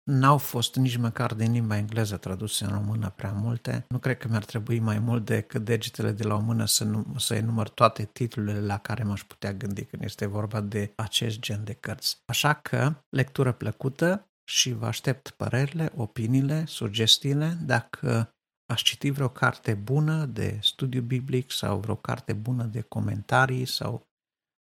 N-au 0.03 0.37
fost 0.37 0.75
nici 0.75 0.97
măcar 0.97 1.33
din 1.33 1.51
limba 1.51 1.77
engleză 1.77 2.17
traduse 2.17 2.65
în 2.65 2.71
română 2.71 3.09
prea 3.09 3.31
multe. 3.31 3.85
Nu 3.89 3.99
cred 3.99 4.17
că 4.17 4.27
mi-ar 4.27 4.45
trebui 4.45 4.79
mai 4.79 4.99
mult 4.99 5.25
decât 5.25 5.63
degetele 5.63 6.11
de 6.11 6.23
la 6.23 6.35
o 6.35 6.39
mână 6.39 6.65
să, 6.65 6.83
nu, 6.83 7.15
să 7.17 7.35
enumăr 7.35 7.69
toate 7.69 8.05
titlurile 8.05 8.59
la 8.59 8.77
care 8.77 9.03
m-aș 9.03 9.23
putea 9.23 9.53
gândi 9.53 9.85
când 9.85 10.03
este 10.03 10.25
vorba 10.25 10.61
de 10.61 10.93
acest 10.95 11.39
gen 11.39 11.63
de 11.63 11.73
cărți. 11.73 12.21
Așa 12.25 12.53
că, 12.53 12.93
lectură 13.09 13.51
plăcută 13.51 14.27
și 14.43 14.73
vă 14.73 14.85
aștept 14.85 15.29
părerile, 15.29 15.91
opiniile, 15.95 16.65
sugestiile. 16.65 17.57
Dacă 17.61 18.32
aș 18.65 18.81
citi 18.81 19.09
vreo 19.09 19.29
carte 19.29 19.73
bună 19.73 20.25
de 20.25 20.59
studiu 20.61 21.01
biblic 21.01 21.51
sau 21.51 21.79
vreo 21.79 21.95
carte 21.95 22.33
bună 22.33 22.63
de 22.63 22.81
comentarii 22.81 23.65
sau 23.65 24.07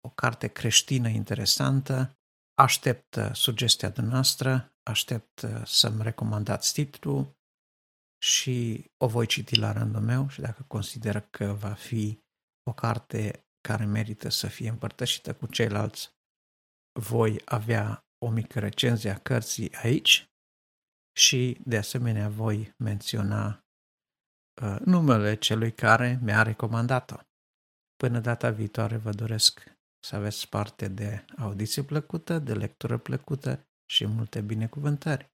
o 0.00 0.10
carte 0.10 0.48
creștină 0.48 1.08
interesantă, 1.08 2.18
aștept 2.54 3.18
sugestia 3.32 3.90
dumneavoastră 3.90 4.72
aștept 4.88 5.40
uh, 5.40 5.66
să-mi 5.66 6.02
recomandați 6.02 6.72
titlul 6.72 7.36
și 8.22 8.84
o 8.96 9.06
voi 9.06 9.26
citi 9.26 9.56
la 9.56 9.72
rândul 9.72 10.00
meu 10.00 10.28
și 10.28 10.40
dacă 10.40 10.62
consider 10.62 11.20
că 11.20 11.52
va 11.52 11.72
fi 11.72 12.20
o 12.62 12.72
carte 12.72 13.46
care 13.60 13.84
merită 13.84 14.28
să 14.28 14.46
fie 14.46 14.68
împărtășită 14.68 15.34
cu 15.34 15.46
ceilalți, 15.46 16.10
voi 17.00 17.40
avea 17.44 18.06
o 18.18 18.30
mică 18.30 18.58
recenzie 18.58 19.10
a 19.10 19.18
cărții 19.18 19.74
aici 19.74 20.28
și 21.16 21.60
de 21.64 21.76
asemenea 21.76 22.28
voi 22.28 22.74
menționa 22.78 23.46
uh, 23.48 23.67
numele 24.84 25.34
celui 25.34 25.72
care 25.72 26.18
mi-a 26.22 26.42
recomandat-o. 26.42 27.16
Până 27.96 28.18
data 28.18 28.50
viitoare 28.50 28.96
vă 28.96 29.10
doresc 29.10 29.76
să 30.00 30.16
aveți 30.16 30.48
parte 30.48 30.88
de 30.88 31.24
audiție 31.36 31.82
plăcută, 31.82 32.38
de 32.38 32.52
lectură 32.52 32.98
plăcută 32.98 33.66
și 33.86 34.06
multe 34.06 34.40
binecuvântări. 34.40 35.30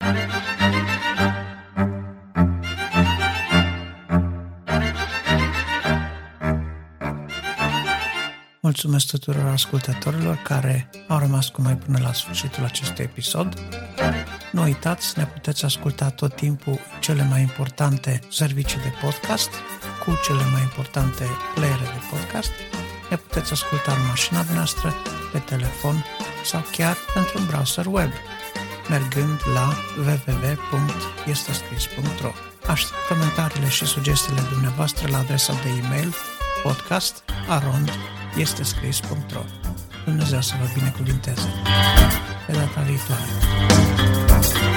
Mulțumesc 8.61 9.07
tuturor 9.07 9.45
ascultătorilor 9.45 10.37
care 10.37 10.91
au 11.09 11.19
rămas 11.19 11.49
cu 11.49 11.63
noi 11.63 11.77
până 11.77 11.99
la 11.99 12.13
sfârșitul 12.13 12.65
acestui 12.65 13.05
episod. 13.05 13.55
Nu 14.55 14.63
uitați, 14.63 15.19
ne 15.19 15.27
puteți 15.27 15.65
asculta 15.65 16.11
tot 16.11 16.37
timpul 16.37 16.79
cele 17.01 17.27
mai 17.31 17.41
importante 17.41 18.21
servicii 18.31 18.81
de 18.81 18.93
podcast 19.03 19.51
cu 20.05 20.19
cele 20.25 20.43
mai 20.53 20.63
importante 20.63 21.25
playere 21.55 21.83
de 21.83 22.01
podcast. 22.11 22.51
Ne 23.11 23.17
puteți 23.17 23.53
asculta 23.53 23.93
în 23.93 24.07
mașina 24.09 24.45
noastră, 24.55 24.95
pe 25.33 25.39
telefon 25.39 26.05
sau 26.45 26.65
chiar 26.73 26.97
într-un 27.15 27.47
browser 27.47 27.87
web, 27.87 28.11
mergând 28.89 29.41
la 29.55 29.75
www.estescris.ro 29.97 32.33
Aștept 32.67 33.01
comentariile 33.09 33.69
și 33.69 33.85
sugestiile 33.85 34.41
dumneavoastră 34.51 35.09
la 35.11 35.19
adresa 35.19 35.53
de 35.53 35.69
e-mail 35.69 36.15
podcast.arond.com 36.63 38.13
este 38.37 38.63
scris.ro 38.63 39.45
Dumnezeu 40.05 40.41
să 40.41 40.55
vă 40.61 40.67
binecuvinteze. 40.75 41.49
Pe 42.47 42.53
data 42.53 42.81
viitoare. 42.81 43.23
Thank 44.45 44.65
you. 44.65 44.74